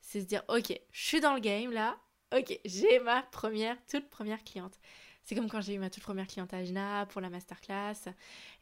c'est 0.00 0.20
se 0.20 0.26
dire, 0.26 0.42
ok, 0.48 0.78
je 0.90 1.06
suis 1.06 1.20
dans 1.20 1.34
le 1.34 1.40
game 1.40 1.70
là, 1.70 1.96
ok, 2.36 2.58
j'ai 2.64 2.98
ma 2.98 3.22
première, 3.22 3.76
toute 3.86 4.10
première 4.10 4.42
cliente. 4.42 4.78
C'est 5.24 5.34
comme 5.34 5.48
quand 5.48 5.60
j'ai 5.60 5.74
eu 5.74 5.78
ma 5.78 5.90
toute 5.90 6.02
première 6.02 6.26
cliente 6.26 6.52
à 6.52 7.06
pour 7.06 7.20
la 7.20 7.30
masterclass 7.30 8.08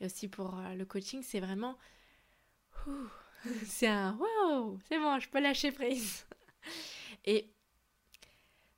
et 0.01 0.07
aussi 0.07 0.29
pour 0.29 0.59
euh, 0.59 0.75
le 0.75 0.85
coaching, 0.85 1.23
c'est 1.23 1.41
vraiment, 1.41 1.77
c'est 3.65 3.87
un 3.87 4.17
wow, 4.17 4.79
c'est 4.89 4.99
bon, 4.99 5.19
je 5.19 5.29
peux 5.29 5.41
lâcher 5.41 5.73
prise. 5.73 6.27
Et 7.25 7.51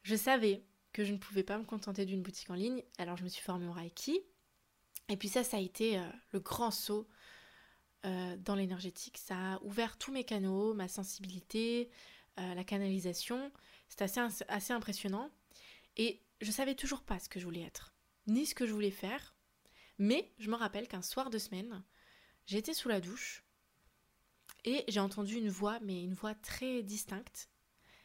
je 0.02 0.14
savais 0.14 0.62
que 0.92 1.04
je 1.04 1.12
ne 1.12 1.18
pouvais 1.18 1.42
pas 1.42 1.58
me 1.58 1.64
contenter 1.64 2.06
d'une 2.06 2.22
boutique 2.22 2.50
en 2.50 2.54
ligne, 2.54 2.82
alors 2.98 3.16
je 3.16 3.24
me 3.24 3.28
suis 3.28 3.42
formée 3.42 3.66
au 3.66 3.72
Reiki. 3.72 4.20
Et 5.08 5.16
puis 5.16 5.28
ça, 5.28 5.42
ça 5.42 5.56
a 5.56 5.60
été 5.60 5.98
euh, 5.98 6.08
le 6.32 6.40
grand 6.40 6.70
saut 6.70 7.08
euh, 8.04 8.36
dans 8.36 8.54
l'énergétique. 8.54 9.18
Ça 9.18 9.54
a 9.54 9.62
ouvert 9.62 9.98
tous 9.98 10.12
mes 10.12 10.24
canaux, 10.24 10.74
ma 10.74 10.88
sensibilité, 10.88 11.90
la 12.38 12.64
canalisation. 12.64 13.52
C'était 13.90 14.04
assez, 14.04 14.20
assez 14.48 14.72
impressionnant. 14.72 15.30
Et 15.98 16.22
je 16.42 16.50
savais 16.50 16.75
toujours 16.75 17.02
pas 17.02 17.18
ce 17.18 17.28
que 17.28 17.40
je 17.40 17.44
voulais 17.44 17.62
être, 17.62 17.94
ni 18.26 18.46
ce 18.46 18.54
que 18.54 18.66
je 18.66 18.72
voulais 18.72 18.90
faire. 18.90 19.34
Mais 19.99 20.32
je 20.38 20.50
me 20.50 20.56
rappelle 20.56 20.88
qu'un 20.88 21.02
soir 21.02 21.30
de 21.30 21.38
semaine, 21.38 21.82
j'étais 22.46 22.75
sous 22.75 22.88
la 22.88 23.00
douche 23.00 23.44
et 24.64 24.84
j'ai 24.88 25.00
entendu 25.00 25.37
une 25.37 25.49
voix, 25.49 25.78
mais 25.80 26.02
une 26.02 26.14
voix 26.14 26.34
très 26.34 26.82
distincte, 26.82 27.49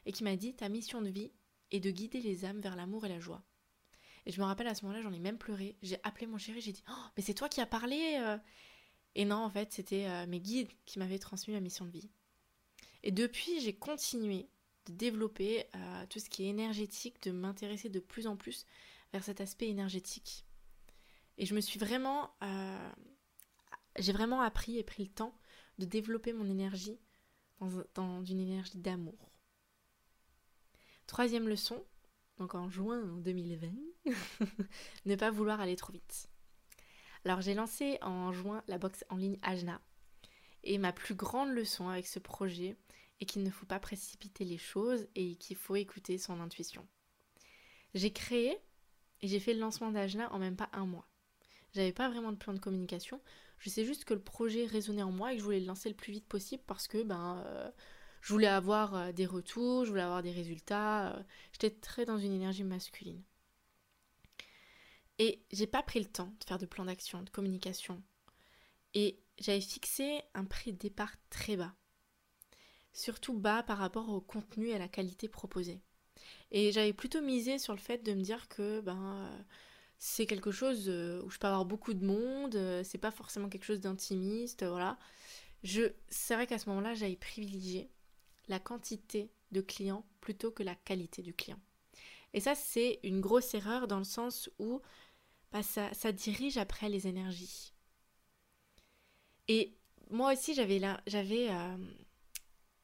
et 0.06 0.12
qui 0.12 0.24
m'a 0.24 0.36
dit 0.36 0.56
Ta 0.56 0.70
mission 0.70 1.02
de 1.02 1.10
vie 1.10 1.32
est 1.72 1.80
de 1.80 1.92
guider 1.92 2.22
les 2.22 2.46
âmes 2.46 2.62
vers 2.62 2.76
l'amour 2.76 3.06
et 3.06 3.10
la 3.10 3.20
joie. 3.20 3.44
Et 4.26 4.32
je 4.32 4.42
me 4.42 4.46
rappelle 4.46 4.68
à 4.68 4.76
ce 4.76 4.84
moment-là, 4.86 5.02
j'en 5.02 5.14
ai 5.14 5.20
même 5.20 5.38
pleuré. 5.38 5.78
J'ai 5.82 6.00
appelé 6.04 6.28
mon 6.28 6.38
chéri, 6.38 6.62
j'ai 6.62 6.74
dit 6.74 6.84
Oh, 6.90 7.06
mais 7.16 7.24
c'est 7.24 7.34
toi 7.34 7.50
qui 7.50 7.62
as 7.62 7.66
parlé 7.66 8.18
euh. 8.20 8.38
Et 9.16 9.26
non, 9.26 9.38
en 9.38 9.50
fait, 9.50 9.72
c'était 9.72 10.06
euh, 10.08 10.28
mes 10.28 10.40
guides 10.40 10.70
qui 10.86 11.00
m'avaient 11.00 11.18
transmis 11.18 11.54
ma 11.54 11.60
mission 11.60 11.86
de 11.86 11.92
vie. 11.92 12.10
Et 13.04 13.12
depuis, 13.12 13.60
j'ai 13.62 13.74
continué 13.74 14.50
de 14.90 14.94
développer 14.94 15.66
euh, 15.76 16.06
tout 16.10 16.20
ce 16.20 16.30
qui 16.30 16.44
est 16.44 16.50
énergétique, 16.50 17.22
de 17.24 17.32
m'intéresser 17.32 17.90
de 17.90 18.00
plus 18.00 18.28
en 18.28 18.36
plus 18.36 18.66
vers 19.14 19.24
cet 19.24 19.42
aspect 19.42 19.68
énergétique. 19.68 20.46
Et 21.38 21.46
je 21.46 21.56
me 21.56 21.62
suis 21.62 21.80
vraiment... 21.80 22.32
Euh, 22.44 22.90
j'ai 24.00 24.14
vraiment 24.14 24.42
appris 24.42 24.78
et 24.78 24.84
pris 24.84 25.04
le 25.04 25.10
temps 25.10 25.38
de 25.80 25.86
développer 25.86 26.34
mon 26.34 26.50
énergie 26.50 27.00
dans, 27.60 27.70
dans 27.96 28.24
une 28.24 28.40
énergie 28.40 28.78
d'amour. 28.78 29.32
Troisième 31.08 31.48
leçon, 31.48 31.84
donc 32.38 32.54
en 32.54 32.70
juin 32.70 33.02
2020, 33.20 33.70
ne 35.06 35.16
pas 35.16 35.32
vouloir 35.32 35.60
aller 35.62 35.76
trop 35.76 35.94
vite. 35.94 36.30
Alors 37.26 37.42
j'ai 37.42 37.56
lancé 37.56 37.98
en 38.02 38.32
juin 38.32 38.64
la 38.68 38.78
boxe 38.78 39.04
en 39.10 39.18
ligne 39.18 39.40
Ajna. 39.42 39.82
Et 40.64 40.78
ma 40.78 40.92
plus 40.92 41.16
grande 41.16 41.50
leçon 41.50 41.90
avec 41.90 42.08
ce 42.08 42.20
projet 42.20 42.78
est 43.20 43.26
qu'il 43.26 43.44
ne 43.44 43.50
faut 43.50 43.66
pas 43.66 43.80
précipiter 43.80 44.46
les 44.46 44.58
choses 44.58 45.08
et 45.16 45.36
qu'il 45.36 45.56
faut 45.56 45.76
écouter 45.76 46.18
son 46.18 46.40
intuition. 46.40 46.88
J'ai 47.94 48.12
créé 48.12 48.58
et 49.22 49.28
j'ai 49.28 49.40
fait 49.40 49.54
le 49.54 49.60
lancement 49.60 49.92
d'Ajna 49.92 50.32
en 50.32 50.40
même 50.40 50.56
pas 50.56 50.70
un 50.74 50.86
mois. 50.86 51.08
J'avais 51.74 51.94
pas 51.94 52.10
vraiment 52.10 52.32
de 52.32 52.38
plan 52.38 52.54
de 52.54 52.60
communication. 52.60 53.22
Je 53.60 53.70
sais 53.70 53.86
juste 53.86 54.06
que 54.06 54.14
le 54.14 54.22
projet 54.22 54.66
résonnait 54.66 55.04
en 55.04 55.12
moi 55.12 55.32
et 55.32 55.36
que 55.36 55.40
je 55.40 55.46
voulais 55.46 55.60
le 55.60 55.66
lancer 55.66 55.90
le 55.90 55.96
plus 55.96 56.14
vite 56.14 56.28
possible 56.28 56.64
parce 56.68 56.88
que 56.88 57.04
ben 57.04 57.44
euh, 57.46 57.72
je 58.22 58.34
voulais 58.34 58.48
avoir 58.48 58.96
euh, 58.96 59.12
des 59.12 59.26
retours, 59.26 59.86
je 59.86 59.90
voulais 59.90 60.02
avoir 60.02 60.22
des 60.22 60.32
résultats. 60.32 61.16
Euh, 61.16 61.24
j'étais 61.54 61.72
très 61.72 62.06
dans 62.06 62.18
une 62.18 62.34
énergie 62.34 62.64
masculine. 62.64 63.24
Et 65.20 65.44
j'ai 65.52 65.68
pas 65.68 65.82
pris 65.82 66.00
le 66.00 66.06
temps 66.06 66.34
de 66.40 66.44
faire 66.46 66.60
de 66.60 66.68
plan 66.68 66.86
d'action, 66.86 67.24
de 67.24 67.30
communication. 67.30 68.04
Et 68.94 69.20
j'avais 69.40 69.62
fixé 69.62 70.22
un 70.34 70.46
prix 70.46 70.74
de 70.74 70.78
départ 70.78 71.16
très 71.30 71.58
bas. 71.58 71.74
Surtout 72.98 73.38
bas 73.38 73.62
par 73.62 73.78
rapport 73.78 74.10
au 74.10 74.20
contenu 74.20 74.70
et 74.70 74.74
à 74.74 74.80
la 74.80 74.88
qualité 74.88 75.28
proposée. 75.28 75.80
Et 76.50 76.72
j'avais 76.72 76.94
plutôt 76.94 77.22
misé 77.22 77.60
sur 77.60 77.74
le 77.74 77.80
fait 77.80 78.04
de 78.04 78.12
me 78.16 78.24
dire 78.24 78.48
que 78.50 78.82
ben 78.82 79.30
c'est 80.00 80.26
quelque 80.26 80.50
chose 80.50 80.86
euh, 80.90 81.22
où 81.22 81.30
je 81.30 81.38
peux 81.38 81.46
avoir 81.46 81.66
beaucoup 81.66 81.94
de 81.94 82.04
monde, 82.04 82.56
euh, 82.56 82.84
c'est 82.84 82.98
pas 82.98 83.12
forcément 83.12 83.50
quelque 83.50 83.66
chose 83.66 83.82
d'intimiste, 83.82 84.66
voilà. 84.66 84.98
Je, 85.64 85.92
c'est 86.10 86.34
vrai 86.34 86.48
qu'à 86.48 86.58
ce 86.58 86.70
moment-là, 86.70 86.96
j'avais 86.96 87.16
privilégié 87.16 87.92
la 88.48 88.60
quantité 88.60 89.30
de 89.52 89.62
clients 89.62 90.04
plutôt 90.20 90.50
que 90.50 90.64
la 90.64 90.74
qualité 90.74 91.22
du 91.22 91.36
client. 91.36 91.60
Et 92.34 92.40
ça, 92.40 92.56
c'est 92.56 93.00
une 93.04 93.22
grosse 93.22 93.54
erreur 93.54 93.88
dans 93.88 94.00
le 94.00 94.06
sens 94.06 94.50
où 94.58 94.82
bah, 95.52 95.62
ça, 95.62 95.94
ça, 95.94 96.12
dirige 96.12 96.58
après 96.58 96.90
les 96.90 97.06
énergies. 97.08 97.74
Et 99.48 99.78
moi 100.10 100.34
aussi, 100.34 100.56
j'avais 100.56 100.80
la, 100.80 101.00
j'avais, 101.06 101.50
euh, 101.52 101.78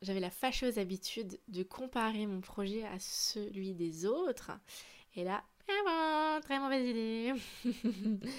j'avais 0.04 0.20
la 0.20 0.30
fâcheuse 0.30 0.78
habitude 0.78 1.40
de 1.48 1.64
comparer 1.64 2.28
mon 2.28 2.42
projet 2.42 2.86
à 2.86 3.00
celui 3.00 3.74
des 3.74 4.06
autres. 4.06 4.52
Et 5.16 5.24
là, 5.24 5.44
Vraiment, 5.68 6.42
très 6.42 6.60
mauvaise 6.60 6.88
idée. 6.88 7.34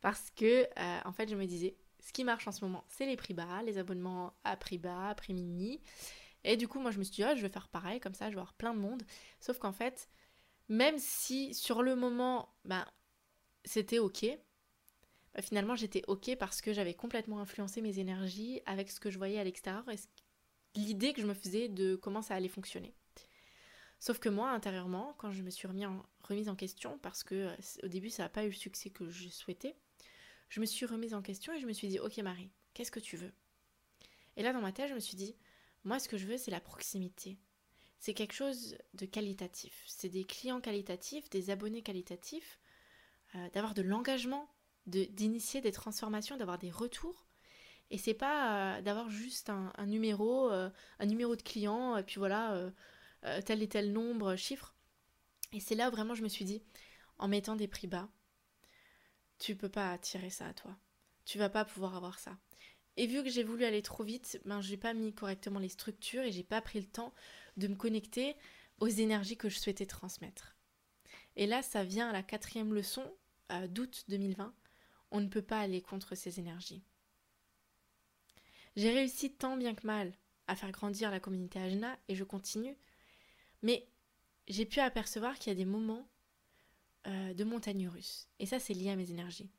Parce 0.00 0.30
que, 0.30 0.62
euh, 0.78 1.00
en 1.04 1.12
fait, 1.12 1.28
je 1.28 1.36
me 1.36 1.46
disais, 1.46 1.76
ce 2.00 2.12
qui 2.12 2.24
marche 2.24 2.46
en 2.46 2.52
ce 2.52 2.64
moment, 2.64 2.84
c'est 2.88 3.06
les 3.06 3.16
prix 3.16 3.34
bas, 3.34 3.62
les 3.62 3.78
abonnements 3.78 4.34
à 4.44 4.56
prix 4.56 4.78
bas, 4.78 5.14
prix 5.16 5.34
mini. 5.34 5.80
Et 6.44 6.56
du 6.56 6.68
coup, 6.68 6.78
moi, 6.78 6.90
je 6.90 6.98
me 6.98 7.04
suis 7.04 7.14
dit, 7.14 7.24
oh, 7.24 7.34
je 7.34 7.42
vais 7.42 7.48
faire 7.48 7.68
pareil, 7.68 8.00
comme 8.00 8.14
ça, 8.14 8.26
je 8.26 8.34
vais 8.34 8.40
avoir 8.40 8.54
plein 8.54 8.74
de 8.74 8.78
monde. 8.78 9.02
Sauf 9.40 9.58
qu'en 9.58 9.72
fait, 9.72 10.08
même 10.68 10.98
si 10.98 11.52
sur 11.52 11.82
le 11.82 11.96
moment, 11.96 12.54
ben, 12.64 12.86
c'était 13.64 13.98
ok, 13.98 14.24
ben, 15.34 15.42
finalement, 15.42 15.74
j'étais 15.74 16.02
ok 16.06 16.36
parce 16.36 16.60
que 16.60 16.72
j'avais 16.72 16.94
complètement 16.94 17.40
influencé 17.40 17.80
mes 17.80 17.98
énergies 17.98 18.62
avec 18.66 18.90
ce 18.90 19.00
que 19.00 19.10
je 19.10 19.18
voyais 19.18 19.40
à 19.40 19.44
l'extérieur 19.44 19.84
l'idée 20.74 21.12
que 21.12 21.20
je 21.20 21.26
me 21.26 21.34
faisais 21.34 21.68
de 21.68 21.96
comment 21.96 22.22
ça 22.22 22.34
allait 22.34 22.48
fonctionner. 22.48 22.94
Sauf 24.00 24.18
que 24.18 24.28
moi, 24.28 24.50
intérieurement, 24.50 25.14
quand 25.18 25.32
je 25.32 25.42
me 25.42 25.50
suis 25.50 25.66
remise 25.66 26.48
en 26.48 26.54
question, 26.54 26.98
parce 26.98 27.24
que 27.24 27.34
euh, 27.34 27.56
au 27.82 27.88
début, 27.88 28.10
ça 28.10 28.24
n'a 28.24 28.28
pas 28.28 28.44
eu 28.44 28.48
le 28.48 28.54
succès 28.54 28.90
que 28.90 29.08
je 29.10 29.28
souhaitais, 29.28 29.74
je 30.48 30.60
me 30.60 30.66
suis 30.66 30.86
remise 30.86 31.14
en 31.14 31.22
question 31.22 31.52
et 31.52 31.60
je 31.60 31.66
me 31.66 31.72
suis 31.72 31.88
dit, 31.88 31.98
ok 31.98 32.18
Marie, 32.18 32.50
qu'est-ce 32.74 32.92
que 32.92 33.00
tu 33.00 33.16
veux? 33.16 33.32
Et 34.36 34.42
là, 34.42 34.52
dans 34.52 34.60
ma 34.60 34.72
tête, 34.72 34.88
je 34.88 34.94
me 34.94 35.00
suis 35.00 35.16
dit, 35.16 35.34
moi, 35.84 35.98
ce 35.98 36.08
que 36.08 36.16
je 36.16 36.26
veux, 36.26 36.38
c'est 36.38 36.50
la 36.50 36.60
proximité. 36.60 37.38
C'est 37.98 38.14
quelque 38.14 38.34
chose 38.34 38.78
de 38.94 39.06
qualitatif. 39.06 39.82
C'est 39.86 40.08
des 40.08 40.24
clients 40.24 40.60
qualitatifs, 40.60 41.28
des 41.30 41.50
abonnés 41.50 41.82
qualitatifs, 41.82 42.60
euh, 43.34 43.50
d'avoir 43.50 43.74
de 43.74 43.82
l'engagement, 43.82 44.48
d'initier 44.86 45.60
des 45.60 45.72
transformations, 45.72 46.36
d'avoir 46.36 46.58
des 46.58 46.70
retours. 46.70 47.26
Et 47.90 47.98
c'est 47.98 48.14
pas 48.14 48.78
euh, 48.78 48.82
d'avoir 48.82 49.08
juste 49.08 49.50
un, 49.50 49.86
numéro, 49.86 50.50
un 50.50 51.06
numéro 51.06 51.36
de 51.36 51.42
client, 51.42 51.96
et 51.96 52.02
puis 52.02 52.16
voilà, 52.18 52.70
euh, 53.24 53.40
tel 53.42 53.62
et 53.62 53.68
tel 53.68 53.92
nombre, 53.92 54.36
chiffre. 54.36 54.74
Et 55.52 55.60
c'est 55.60 55.74
là 55.74 55.88
où 55.88 55.90
vraiment 55.90 56.14
je 56.14 56.22
me 56.22 56.28
suis 56.28 56.44
dit, 56.44 56.62
en 57.18 57.28
mettant 57.28 57.56
des 57.56 57.68
prix 57.68 57.86
bas, 57.86 58.08
tu 59.38 59.56
peux 59.56 59.68
pas 59.68 59.92
attirer 59.92 60.30
ça 60.30 60.48
à 60.48 60.54
toi. 60.54 60.76
Tu 61.24 61.38
vas 61.38 61.48
pas 61.48 61.64
pouvoir 61.64 61.96
avoir 61.96 62.18
ça. 62.18 62.36
Et 62.96 63.06
vu 63.06 63.22
que 63.22 63.30
j'ai 63.30 63.44
voulu 63.44 63.64
aller 63.64 63.82
trop 63.82 64.02
vite, 64.02 64.40
ben 64.44 64.60
j'ai 64.60 64.76
pas 64.76 64.94
mis 64.94 65.12
correctement 65.12 65.60
les 65.60 65.68
structures 65.68 66.22
et 66.22 66.32
j'ai 66.32 66.42
pas 66.42 66.60
pris 66.60 66.80
le 66.80 66.86
temps 66.86 67.14
de 67.56 67.68
me 67.68 67.76
connecter 67.76 68.34
aux 68.80 68.88
énergies 68.88 69.36
que 69.36 69.48
je 69.48 69.58
souhaitais 69.58 69.86
transmettre. 69.86 70.56
Et 71.36 71.46
là, 71.46 71.62
ça 71.62 71.84
vient 71.84 72.08
à 72.08 72.12
la 72.12 72.22
quatrième 72.22 72.74
leçon 72.74 73.04
euh, 73.52 73.68
d'août 73.68 74.04
2020. 74.08 74.52
On 75.10 75.20
ne 75.20 75.28
peut 75.28 75.42
pas 75.42 75.60
aller 75.60 75.80
contre 75.80 76.14
ces 76.14 76.40
énergies. 76.40 76.82
J'ai 78.78 78.90
réussi 78.90 79.32
tant 79.32 79.56
bien 79.56 79.74
que 79.74 79.86
mal 79.86 80.12
à 80.46 80.56
faire 80.56 80.70
grandir 80.70 81.10
la 81.10 81.20
communauté 81.20 81.58
Ajna 81.58 81.98
et 82.08 82.14
je 82.14 82.24
continue 82.24 82.76
mais 83.62 83.88
j'ai 84.46 84.64
pu 84.66 84.80
apercevoir 84.80 85.38
qu'il 85.38 85.50
y 85.50 85.56
a 85.56 85.58
des 85.58 85.64
moments 85.64 86.08
euh, 87.06 87.34
de 87.34 87.44
montagne 87.44 87.88
russe. 87.88 88.28
Et 88.38 88.46
ça, 88.46 88.58
c'est 88.58 88.74
lié 88.74 88.90
à 88.90 88.96
mes 88.96 89.10
énergies. 89.10 89.50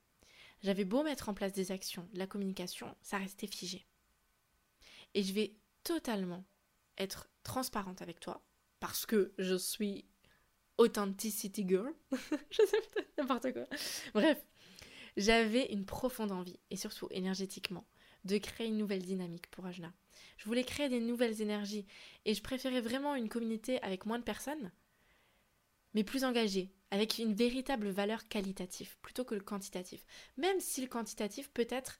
J'avais 0.61 0.85
beau 0.85 1.03
mettre 1.03 1.29
en 1.29 1.33
place 1.33 1.53
des 1.53 1.71
actions, 1.71 2.07
de 2.13 2.19
la 2.19 2.27
communication, 2.27 2.95
ça 3.01 3.17
restait 3.17 3.47
figé. 3.47 3.85
Et 5.13 5.23
je 5.23 5.33
vais 5.33 5.55
totalement 5.83 6.43
être 6.97 7.29
transparente 7.43 8.01
avec 8.01 8.19
toi, 8.19 8.43
parce 8.79 9.05
que 9.05 9.33
je 9.37 9.55
suis 9.55 10.05
authenticity 10.77 11.65
girl. 11.67 11.93
je 12.51 12.65
sais 12.65 13.05
n'importe 13.17 13.53
quoi. 13.53 13.65
Bref, 14.13 14.45
j'avais 15.15 15.71
une 15.71 15.85
profonde 15.85 16.31
envie, 16.31 16.59
et 16.69 16.75
surtout 16.75 17.07
énergétiquement, 17.11 17.85
de 18.25 18.37
créer 18.37 18.67
une 18.67 18.77
nouvelle 18.77 19.01
dynamique 19.01 19.47
pour 19.47 19.65
Ajna. 19.65 19.93
Je 20.37 20.45
voulais 20.45 20.63
créer 20.63 20.89
des 20.89 20.99
nouvelles 20.99 21.41
énergies 21.41 21.85
et 22.25 22.33
je 22.33 22.41
préférais 22.41 22.81
vraiment 22.81 23.15
une 23.15 23.29
communauté 23.29 23.81
avec 23.81 24.05
moins 24.05 24.19
de 24.19 24.23
personnes, 24.23 24.71
mais 25.93 26.03
plus 26.03 26.23
engagée, 26.23 26.71
avec 26.91 27.17
une 27.17 27.33
véritable 27.33 27.89
valeur 27.89 28.27
qualitative 28.27 28.97
plutôt 29.01 29.25
que 29.25 29.35
le 29.35 29.41
quantitatif. 29.41 30.05
Même 30.37 30.59
si 30.59 30.81
le 30.81 30.87
quantitatif 30.87 31.49
peut 31.51 31.67
être 31.69 31.99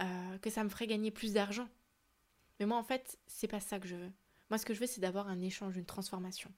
euh, 0.00 0.38
que 0.38 0.50
ça 0.50 0.64
me 0.64 0.68
ferait 0.68 0.86
gagner 0.86 1.10
plus 1.10 1.34
d'argent. 1.34 1.68
Mais 2.58 2.66
moi 2.66 2.78
en 2.78 2.84
fait, 2.84 3.18
c'est 3.26 3.48
pas 3.48 3.60
ça 3.60 3.78
que 3.78 3.88
je 3.88 3.96
veux. 3.96 4.12
Moi 4.48 4.58
ce 4.58 4.66
que 4.66 4.74
je 4.74 4.80
veux 4.80 4.86
c'est 4.86 5.00
d'avoir 5.00 5.28
un 5.28 5.40
échange, 5.40 5.76
une 5.76 5.86
transformation. 5.86 6.52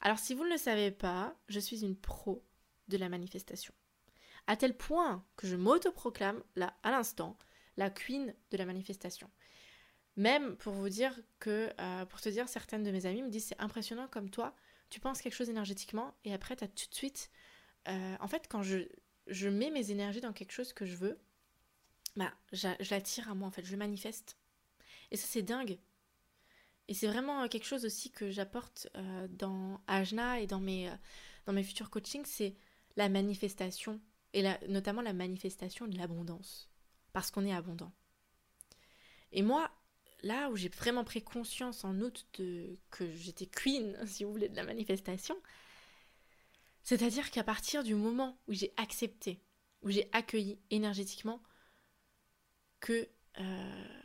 Alors 0.00 0.18
si 0.18 0.34
vous 0.34 0.44
ne 0.44 0.50
le 0.50 0.58
savez 0.58 0.90
pas, 0.90 1.36
je 1.48 1.60
suis 1.60 1.82
une 1.82 1.96
pro 1.96 2.44
de 2.88 2.96
la 2.96 3.08
manifestation. 3.08 3.74
À 4.48 4.56
tel 4.56 4.74
point 4.74 5.22
que 5.36 5.46
je 5.46 5.56
m'autoproclame, 5.56 6.42
là, 6.56 6.74
à 6.82 6.90
l'instant, 6.90 7.36
la 7.76 7.90
queen 7.90 8.34
de 8.50 8.56
la 8.56 8.64
manifestation. 8.64 9.30
Même 10.16 10.56
pour 10.56 10.72
vous 10.72 10.88
dire 10.88 11.14
que, 11.38 11.70
euh, 11.78 12.06
pour 12.06 12.22
te 12.22 12.30
dire, 12.30 12.48
certaines 12.48 12.82
de 12.82 12.90
mes 12.90 13.04
amies 13.04 13.22
me 13.22 13.28
disent 13.28 13.44
c'est 13.44 13.60
impressionnant 13.60 14.08
comme 14.08 14.30
toi, 14.30 14.56
tu 14.88 15.00
penses 15.00 15.20
quelque 15.20 15.34
chose 15.34 15.50
énergétiquement 15.50 16.14
et 16.24 16.32
après 16.32 16.56
tu 16.56 16.64
as 16.64 16.68
tout 16.68 16.88
de 16.88 16.94
suite. 16.94 17.30
Euh, 17.88 18.16
en 18.20 18.26
fait, 18.26 18.48
quand 18.48 18.62
je, 18.62 18.88
je 19.26 19.50
mets 19.50 19.70
mes 19.70 19.90
énergies 19.90 20.22
dans 20.22 20.32
quelque 20.32 20.52
chose 20.52 20.72
que 20.72 20.86
je 20.86 20.96
veux, 20.96 21.20
bah, 22.16 22.32
je 22.52 22.90
l'attire 22.90 23.30
à 23.30 23.34
moi 23.34 23.48
en 23.48 23.50
fait, 23.50 23.66
je 23.66 23.70
le 23.70 23.76
manifeste. 23.76 24.38
Et 25.10 25.18
ça, 25.18 25.26
c'est 25.28 25.42
dingue. 25.42 25.78
Et 26.88 26.94
c'est 26.94 27.06
vraiment 27.06 27.46
quelque 27.48 27.66
chose 27.66 27.84
aussi 27.84 28.10
que 28.10 28.30
j'apporte 28.30 28.88
euh, 28.96 29.28
dans 29.28 29.78
Ajna 29.86 30.40
et 30.40 30.46
dans 30.46 30.58
mes, 30.58 30.90
dans 31.44 31.52
mes 31.52 31.62
futurs 31.62 31.90
coachings, 31.90 32.24
c'est 32.24 32.56
la 32.96 33.10
manifestation, 33.10 34.00
et 34.32 34.44
notamment 34.68 35.02
la 35.02 35.12
manifestation 35.12 35.86
de 35.86 35.96
l'abondance 35.96 36.68
parce 37.12 37.30
qu'on 37.30 37.44
est 37.44 37.52
abondant. 37.52 37.92
Et 39.32 39.42
moi, 39.42 39.70
là 40.22 40.50
où 40.50 40.56
j'ai 40.56 40.68
vraiment 40.68 41.04
pris 41.04 41.22
conscience 41.22 41.84
en 41.84 42.00
août 42.00 42.26
que 42.32 42.76
j'étais 43.16 43.46
queen, 43.46 43.96
si 44.06 44.24
vous 44.24 44.32
voulez, 44.32 44.48
de 44.48 44.56
la 44.56 44.64
manifestation, 44.64 45.36
c'est-à-dire 46.82 47.30
qu'à 47.30 47.44
partir 47.44 47.84
du 47.84 47.94
moment 47.94 48.38
où 48.48 48.52
j'ai 48.52 48.72
accepté, 48.76 49.42
où 49.82 49.90
j'ai 49.90 50.08
accueilli 50.12 50.58
énergétiquement 50.70 51.42
que, 52.80 53.08
euh, 53.38 54.00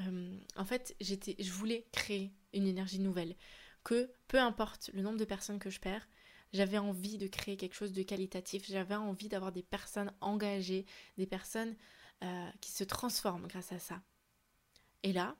euh, 0.00 0.38
en 0.56 0.64
fait, 0.64 0.96
j'étais, 1.00 1.36
je 1.38 1.50
voulais 1.50 1.86
créer 1.92 2.32
une 2.52 2.66
énergie 2.66 3.00
nouvelle, 3.00 3.36
que 3.82 4.10
peu 4.28 4.38
importe 4.38 4.90
le 4.94 5.02
nombre 5.02 5.18
de 5.18 5.24
personnes 5.24 5.58
que 5.58 5.70
je 5.70 5.78
perds, 5.78 6.08
j'avais 6.54 6.78
envie 6.78 7.18
de 7.18 7.26
créer 7.26 7.56
quelque 7.56 7.74
chose 7.74 7.92
de 7.92 8.02
qualitatif, 8.02 8.64
j'avais 8.66 8.94
envie 8.94 9.28
d'avoir 9.28 9.52
des 9.52 9.64
personnes 9.64 10.12
engagées, 10.20 10.86
des 11.18 11.26
personnes 11.26 11.74
euh, 12.22 12.48
qui 12.60 12.70
se 12.70 12.84
transforment 12.84 13.46
grâce 13.48 13.72
à 13.72 13.80
ça. 13.80 14.00
Et 15.02 15.12
là, 15.12 15.36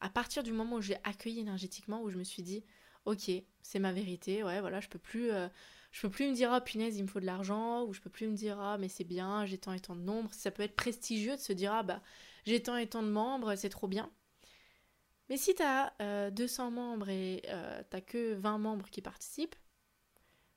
à 0.00 0.08
partir 0.08 0.44
du 0.44 0.52
moment 0.52 0.76
où 0.76 0.80
j'ai 0.80 0.96
accueilli 1.02 1.40
énergétiquement, 1.40 2.00
où 2.00 2.10
je 2.10 2.16
me 2.16 2.22
suis 2.22 2.44
dit, 2.44 2.64
ok, 3.06 3.30
c'est 3.60 3.80
ma 3.80 3.92
vérité, 3.92 4.44
ouais, 4.44 4.60
voilà, 4.60 4.80
je 4.80 4.88
peux 4.88 5.00
plus, 5.00 5.32
euh, 5.32 5.48
je 5.90 6.00
peux 6.02 6.10
plus 6.10 6.28
me 6.28 6.34
dire, 6.34 6.52
oh 6.56 6.60
punaise, 6.60 6.96
il 6.96 7.02
me 7.02 7.08
faut 7.08 7.20
de 7.20 7.26
l'argent, 7.26 7.84
ou 7.84 7.92
je 7.92 8.00
peux 8.00 8.10
plus 8.10 8.28
me 8.28 8.36
dire, 8.36 8.60
ah, 8.60 8.78
mais 8.78 8.88
c'est 8.88 9.04
bien, 9.04 9.44
j'ai 9.46 9.58
tant 9.58 9.72
et 9.72 9.80
tant 9.80 9.96
de 9.96 10.00
nombres. 10.00 10.32
Ça 10.32 10.52
peut 10.52 10.62
être 10.62 10.76
prestigieux 10.76 11.34
de 11.34 11.40
se 11.40 11.52
dire, 11.52 11.72
ah, 11.72 11.82
bah, 11.82 12.00
j'ai 12.44 12.62
tant 12.62 12.76
et 12.76 12.86
tant 12.86 13.02
de 13.02 13.10
membres, 13.10 13.56
c'est 13.56 13.68
trop 13.68 13.88
bien. 13.88 14.12
Mais 15.28 15.36
si 15.36 15.56
tu 15.56 15.62
as 15.64 16.30
200 16.30 16.70
membres 16.70 17.08
et 17.08 17.42
euh, 17.48 17.82
t'as 17.90 18.00
que 18.00 18.34
20 18.34 18.58
membres 18.58 18.88
qui 18.90 19.02
participent, 19.02 19.56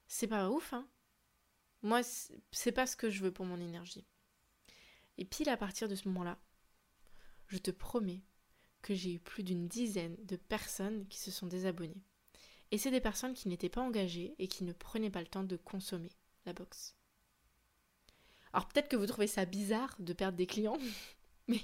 c'est 0.10 0.28
pas 0.28 0.50
ouf, 0.50 0.74
hein. 0.74 0.86
Moi, 1.82 2.01
c'est 2.51 2.74
pas 2.74 2.86
ce 2.86 2.98
que 2.98 3.10
je 3.10 3.24
veux 3.24 3.32
pour 3.32 3.46
mon 3.46 3.62
énergie. 3.62 4.06
Et 5.18 5.24
pile 5.24 5.48
à 5.48 5.56
partir 5.56 5.88
de 5.88 5.96
ce 5.96 6.10
moment-là, 6.10 6.38
je 7.48 7.58
te 7.58 7.72
promets 7.72 8.22
que 8.82 8.94
j'ai 8.94 9.13
eu 9.13 9.20
plus 9.20 9.44
d'une 9.44 9.68
dizaine 9.68 10.18
de 10.25 10.36
personnes 10.36 11.08
qui 11.08 11.20
se 11.20 11.32
sont 11.32 11.48
désabonnées. 11.48 12.04
Et 12.72 12.78
c'est 12.78 12.92
des 12.92 13.01
personnes 13.01 13.34
qui 13.34 13.48
n'étaient 13.48 13.70
pas 13.70 13.82
engagées 13.82 14.36
et 14.39 14.48
qui 14.48 14.63
ne 14.63 14.74
prenaient 14.74 15.10
pas 15.10 15.22
le 15.22 15.28
temps 15.28 15.44
de 15.44 15.58
consommer 15.58 16.12
la 16.46 16.54
box. 16.54 16.96
Alors 18.51 18.68
peut-être 18.68 18.89
que 18.89 18.96
vous 18.96 19.06
trouvez 19.06 19.28
ça 19.28 19.46
bizarre 19.46 19.96
de 20.00 20.13
perdre 20.13 20.38
des 20.38 20.48
clients, 20.48 20.78
mais 21.48 21.62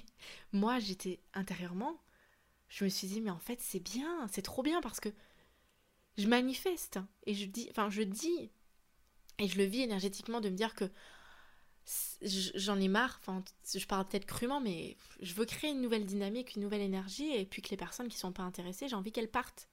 moi 0.52 0.78
j'étais 0.78 1.20
intérieurement, 1.34 2.00
je 2.68 2.84
me 2.84 2.88
suis 2.88 3.08
dit 3.08 3.20
mais 3.20 3.30
en 3.30 3.38
fait 3.38 3.60
c'est 3.60 3.80
bien, 3.80 4.26
c'est 4.28 4.42
trop 4.42 4.62
bien 4.62 4.80
parce 4.80 5.00
que 5.00 5.12
je 6.18 6.26
manifeste 6.28 6.98
et 7.26 7.34
je 7.34 7.46
dis, 7.46 7.68
enfin 7.70 7.90
je 7.90 8.02
dis 8.02 8.50
et 9.38 9.48
je 9.48 9.58
le 9.58 9.64
vis 9.64 9.82
énergétiquement 9.82 10.40
de 10.40 10.48
me 10.48 10.56
dire 10.56 10.74
que 10.74 10.90
j'en 12.22 12.80
ai 12.80 12.88
marre, 12.88 13.20
enfin 13.20 13.44
je 13.74 13.86
parle 13.86 14.06
peut-être 14.08 14.26
crûment, 14.26 14.60
mais 14.60 14.96
je 15.20 15.34
veux 15.34 15.44
créer 15.44 15.70
une 15.70 15.82
nouvelle 15.82 16.04
dynamique, 16.04 16.56
une 16.56 16.62
nouvelle 16.62 16.80
énergie, 16.80 17.32
et 17.32 17.44
puis 17.44 17.62
que 17.62 17.70
les 17.70 17.76
personnes 17.76 18.08
qui 18.08 18.18
sont 18.18 18.32
pas 18.32 18.42
intéressées, 18.42 18.88
j'ai 18.88 18.96
envie 18.96 19.12
qu'elles 19.12 19.30
partent. 19.30 19.68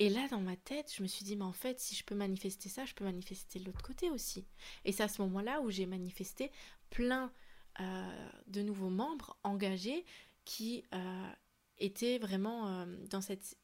Et 0.00 0.10
là, 0.10 0.28
dans 0.28 0.40
ma 0.40 0.56
tête, 0.56 0.92
je 0.94 1.02
me 1.02 1.08
suis 1.08 1.24
dit, 1.24 1.34
mais 1.34 1.44
en 1.44 1.52
fait, 1.52 1.80
si 1.80 1.96
je 1.96 2.04
peux 2.04 2.14
manifester 2.14 2.68
ça, 2.68 2.84
je 2.84 2.94
peux 2.94 3.04
manifester 3.04 3.58
l'autre 3.58 3.82
côté 3.82 4.10
aussi. 4.10 4.46
Et 4.84 4.92
c'est 4.92 5.02
à 5.02 5.08
ce 5.08 5.20
moment-là 5.22 5.60
où 5.60 5.70
j'ai 5.70 5.86
manifesté 5.86 6.52
plein 6.90 7.32
euh, 7.80 8.28
de 8.46 8.62
nouveaux 8.62 8.90
membres 8.90 9.36
engagés 9.42 10.04
qui 10.44 10.84
euh, 10.94 11.30
étaient 11.78 12.18
vraiment 12.18 12.68
euh, 12.68 12.86
dans 13.10 13.20
cette 13.20 13.57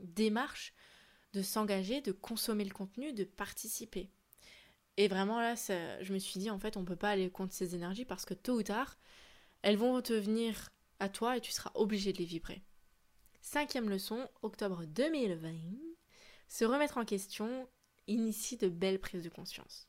démarche 0.00 0.74
de 1.32 1.42
s'engager, 1.42 2.00
de 2.00 2.12
consommer 2.12 2.64
le 2.64 2.72
contenu, 2.72 3.12
de 3.12 3.24
participer. 3.24 4.10
Et 4.96 5.08
vraiment 5.08 5.40
là, 5.40 5.54
je 5.54 6.12
me 6.12 6.18
suis 6.18 6.40
dit, 6.40 6.50
en 6.50 6.58
fait, 6.58 6.76
on 6.76 6.80
ne 6.80 6.86
peut 6.86 6.96
pas 6.96 7.10
aller 7.10 7.30
contre 7.30 7.54
ces 7.54 7.74
énergies 7.74 8.04
parce 8.04 8.24
que 8.24 8.34
tôt 8.34 8.58
ou 8.58 8.62
tard, 8.62 8.98
elles 9.62 9.76
vont 9.76 10.00
te 10.02 10.12
venir 10.12 10.70
à 10.98 11.08
toi 11.08 11.36
et 11.36 11.40
tu 11.40 11.52
seras 11.52 11.70
obligé 11.74 12.12
de 12.12 12.18
les 12.18 12.24
vibrer. 12.24 12.62
Cinquième 13.40 13.88
leçon, 13.88 14.28
octobre 14.42 14.84
2020, 14.86 15.54
se 16.48 16.64
remettre 16.64 16.98
en 16.98 17.04
question 17.04 17.68
initie 18.06 18.56
de 18.56 18.68
belles 18.68 19.00
prises 19.00 19.22
de 19.22 19.28
conscience. 19.28 19.88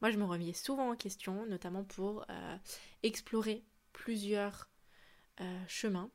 Moi, 0.00 0.10
je 0.10 0.18
me 0.18 0.24
remis 0.24 0.52
souvent 0.52 0.90
en 0.90 0.96
question, 0.96 1.46
notamment 1.46 1.84
pour 1.84 2.26
euh, 2.28 2.56
explorer 3.04 3.64
plusieurs 3.92 4.68
euh, 5.40 5.64
chemins. 5.68 6.10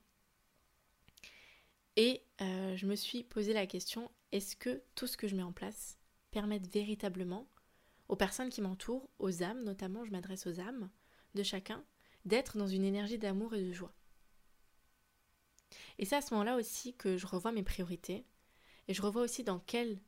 Et 1.97 2.23
euh, 2.41 2.77
je 2.77 2.85
me 2.85 2.95
suis 2.95 3.23
posé 3.23 3.53
la 3.53 3.65
question, 3.65 4.11
est-ce 4.31 4.55
que 4.55 4.83
tout 4.93 5.07
ce 5.07 5.17
que 5.17 5.27
je 5.27 5.35
mets 5.35 5.41
en 5.41 5.51
place 5.51 5.97
permet 6.29 6.59
véritablement 6.59 7.49
aux 8.07 8.15
personnes 8.15 8.49
qui 8.49 8.61
m'entourent, 8.61 9.09
aux 9.17 9.41
âmes 9.41 9.63
notamment, 9.63 10.05
je 10.05 10.11
m'adresse 10.11 10.45
aux 10.45 10.59
âmes 10.59 10.91
de 11.33 11.41
chacun, 11.41 11.83
d'être 12.23 12.55
dans 12.55 12.67
une 12.67 12.83
énergie 12.83 13.17
d'amour 13.17 13.55
et 13.55 13.63
de 13.63 13.73
joie? 13.73 13.95
Et 15.97 16.05
c'est 16.05 16.15
à 16.15 16.21
ce 16.21 16.35
moment-là 16.35 16.55
aussi 16.55 16.95
que 16.95 17.17
je 17.17 17.25
revois 17.25 17.51
mes 17.51 17.63
priorités 17.63 18.27
et 18.87 18.93
je 18.93 19.01
revois 19.01 19.23
aussi 19.23 19.43
dans 19.43 19.59
quelle, 19.59 19.99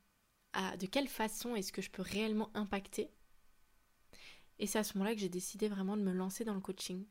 de 0.53 0.85
quelle 0.85 1.07
façon 1.07 1.55
est-ce 1.55 1.73
que 1.73 1.81
je 1.81 1.89
peux 1.89 2.03
réellement 2.03 2.51
impacter. 2.55 3.09
Et 4.59 4.67
c'est 4.67 4.77
à 4.77 4.83
ce 4.83 4.95
moment-là 4.95 5.15
que 5.15 5.21
j'ai 5.21 5.29
décidé 5.29 5.67
vraiment 5.67 5.97
de 5.97 6.03
me 6.03 6.13
lancer 6.13 6.45
dans 6.45 6.53
le 6.53 6.61
coaching, 6.61 7.07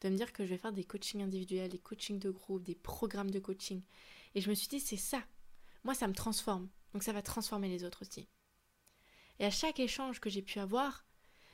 de 0.00 0.08
me 0.08 0.16
dire 0.16 0.32
que 0.32 0.44
je 0.44 0.50
vais 0.50 0.58
faire 0.58 0.72
des 0.72 0.84
coachings 0.84 1.22
individuels, 1.22 1.70
des 1.70 1.78
coachings 1.78 2.18
de 2.18 2.30
groupe, 2.30 2.62
des 2.62 2.74
programmes 2.74 3.30
de 3.30 3.40
coaching. 3.40 3.82
Et 4.34 4.40
je 4.40 4.50
me 4.50 4.54
suis 4.54 4.68
dit, 4.68 4.80
c'est 4.80 4.96
ça. 4.96 5.22
Moi, 5.84 5.94
ça 5.94 6.08
me 6.08 6.14
transforme. 6.14 6.68
Donc 6.92 7.02
ça 7.02 7.12
va 7.12 7.22
transformer 7.22 7.68
les 7.68 7.84
autres 7.84 8.02
aussi. 8.02 8.28
Et 9.38 9.44
à 9.44 9.50
chaque 9.50 9.80
échange 9.80 10.20
que 10.20 10.30
j'ai 10.30 10.42
pu 10.42 10.58
avoir, 10.58 11.04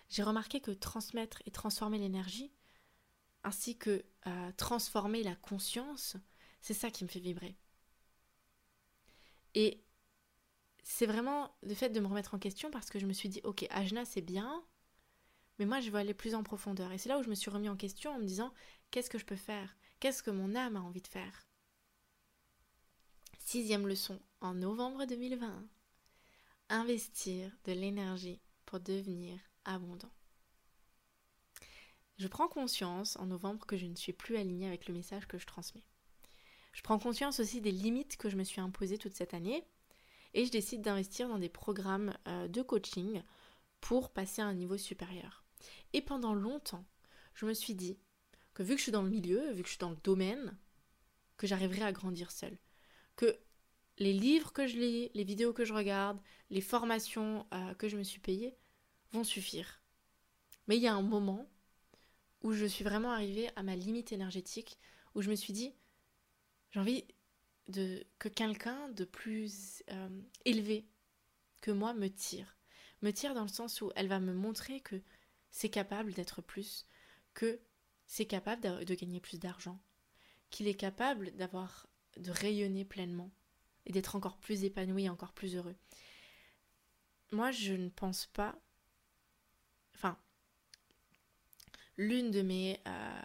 j'ai 0.09 0.22
remarqué 0.22 0.61
que 0.61 0.70
transmettre 0.70 1.42
et 1.46 1.50
transformer 1.50 1.98
l'énergie, 1.98 2.52
ainsi 3.44 3.76
que 3.76 4.05
euh, 4.26 4.52
transformer 4.57 5.22
la 5.22 5.35
conscience, 5.35 6.16
c'est 6.61 6.74
ça 6.74 6.90
qui 6.90 7.05
me 7.05 7.09
fait 7.09 7.18
vibrer. 7.20 7.57
Et 9.55 9.83
c'est 10.85 11.07
vraiment 11.07 11.55
le 11.62 11.74
fait 11.74 11.90
de 11.90 12.00
me 12.00 12.07
remettre 12.07 12.35
en 12.35 12.38
question 12.38 12.70
parce 12.70 12.90
que 12.90 12.98
je 12.98 13.07
me 13.07 13.12
suis 13.12 13.28
dit, 13.28 13.40
ok, 13.44 13.66
Ajna 13.70 14.05
c'est 14.05 14.20
bien, 14.20 14.64
mais 15.62 15.66
moi 15.66 15.79
je 15.79 15.90
veux 15.90 15.98
aller 15.98 16.12
plus 16.12 16.35
en 16.35 16.42
profondeur. 16.42 16.90
Et 16.90 16.98
c'est 16.98 17.09
là 17.09 17.20
où 17.20 17.22
je 17.22 17.31
me 17.31 17.37
suis 17.37 17.51
remis 17.51 17.68
en 17.68 17.77
question 17.77 18.11
en 18.11 18.18
me 18.18 18.25
disant, 18.25 18.53
qu'est-ce 18.90 19.09
que 19.09 19.18
je 19.18 19.25
peux 19.25 19.37
faire? 19.37 19.77
Qu'est-ce 20.01 20.25
que 20.25 20.33
mon 20.33 20.57
âme 20.57 20.75
a 20.75 20.81
envie 20.81 21.01
de 21.01 21.07
faire? 21.07 21.46
Sixième 23.38 23.87
leçon 23.87 24.18
en 24.40 24.55
novembre 24.55 25.05
2020 25.05 25.64
investir 26.68 27.53
de 27.64 27.72
l'énergie 27.72 28.40
pour 28.66 28.81
devenir 28.81 29.38
abondant. 29.64 30.11
Je 32.18 32.27
prends 32.27 32.48
conscience 32.48 33.16
en 33.18 33.27
novembre 33.27 33.64
que 33.64 33.77
je 33.77 33.87
ne 33.87 33.94
suis 33.94 34.12
plus 34.12 34.37
alignée 34.37 34.66
avec 34.66 34.88
le 34.88 34.94
message 34.94 35.29
que 35.29 35.38
je 35.38 35.46
transmets. 35.46 35.85
Je 36.72 36.83
prends 36.83 36.98
conscience 36.98 37.38
aussi 37.38 37.61
des 37.61 37.70
limites 37.70 38.16
que 38.16 38.31
je 38.31 38.37
me 38.37 38.42
suis 38.42 38.61
imposées 38.61 38.98
toute 38.98 39.14
cette 39.14 39.35
année 39.35 39.64
et 40.35 40.44
je 40.44 40.51
décide 40.51 40.83
d'investir 40.83 41.29
dans 41.29 41.38
des 41.38 41.48
programmes 41.48 42.16
euh, 42.27 42.48
de 42.48 42.62
coaching 42.62 43.22
pour 43.81 44.11
passer 44.11 44.42
à 44.42 44.46
un 44.46 44.55
niveau 44.55 44.77
supérieur. 44.77 45.41
Et 45.92 46.03
pendant 46.03 46.35
longtemps, 46.35 46.85
je 47.35 47.46
me 47.46 47.55
suis 47.55 47.75
dit 47.75 47.98
que 48.55 48.62
vu 48.62 48.75
que 48.75 48.79
je 48.79 48.85
suis 48.85 48.92
dans 48.92 49.03
le 49.03 49.11
milieu, 49.11 49.53
vu 49.53 49.62
que 49.62 49.68
je 49.68 49.72
suis 49.72 49.79
dans 49.79 49.90
le 49.90 49.96
domaine, 50.05 50.57
que 51.37 51.46
j'arriverais 51.46 51.83
à 51.83 51.92
grandir 51.92 52.31
seule. 52.31 52.59
Que 53.16 53.38
les 53.98 54.12
livres 54.12 54.53
que 54.53 54.66
je 54.66 54.77
lis, 54.77 55.11
les 55.14 55.25
vidéos 55.25 55.53
que 55.53 55.64
je 55.64 55.75
regarde, 55.75 56.20
les 56.51 56.61
formations 56.61 57.46
euh, 57.53 57.75
que 57.75 57.88
je 57.88 57.96
me 57.96 58.03
suis 58.03 58.20
payée 58.20 58.57
vont 59.12 59.25
suffire. 59.25 59.83
Mais 60.66 60.77
il 60.77 60.83
y 60.83 60.88
a 60.88 60.94
un 60.94 61.03
moment 61.03 61.51
où 62.42 62.53
je 62.53 62.66
suis 62.66 62.85
vraiment 62.85 63.12
arrivée 63.12 63.51
à 63.57 63.62
ma 63.62 63.77
limite 63.77 64.12
énergétique, 64.12 64.79
où 65.14 65.22
je 65.22 65.31
me 65.31 65.35
suis 65.35 65.53
dit, 65.53 65.75
j'ai 66.70 66.81
envie 66.81 67.05
que 68.18 68.29
quelqu'un 68.29 68.88
de 68.88 69.05
plus 69.05 69.83
euh, 69.90 70.09
élevé 70.44 70.87
que 71.61 71.70
moi 71.70 71.94
me 71.94 72.09
tire. 72.09 72.57
Me 73.03 73.12
tire 73.12 73.35
dans 73.35 73.42
le 73.42 73.48
sens 73.48 73.81
où 73.81 73.90
elle 73.94 74.09
va 74.09 74.20
me 74.20 74.33
montrer 74.33 74.81
que 74.81 75.01
c'est 75.52 75.68
capable 75.68 76.12
d'être 76.12 76.42
plus, 76.42 76.86
que 77.34 77.60
c'est 78.06 78.26
capable 78.26 78.84
de 78.84 78.94
gagner 78.94 79.20
plus 79.20 79.38
d'argent, 79.38 79.80
qu'il 80.50 80.66
est 80.66 80.74
capable 80.74 81.30
d'avoir 81.36 81.86
de 82.16 82.30
rayonner 82.30 82.84
pleinement, 82.84 83.30
et 83.86 83.92
d'être 83.92 84.16
encore 84.16 84.38
plus 84.38 84.64
épanoui, 84.64 85.08
encore 85.08 85.32
plus 85.32 85.56
heureux. 85.56 85.76
Moi, 87.32 87.50
je 87.50 87.72
ne 87.72 87.88
pense 87.88 88.26
pas. 88.26 88.54
Enfin, 89.94 90.18
l'une 91.96 92.30
de 92.30 92.42
mes 92.42 92.80
euh, 92.86 93.22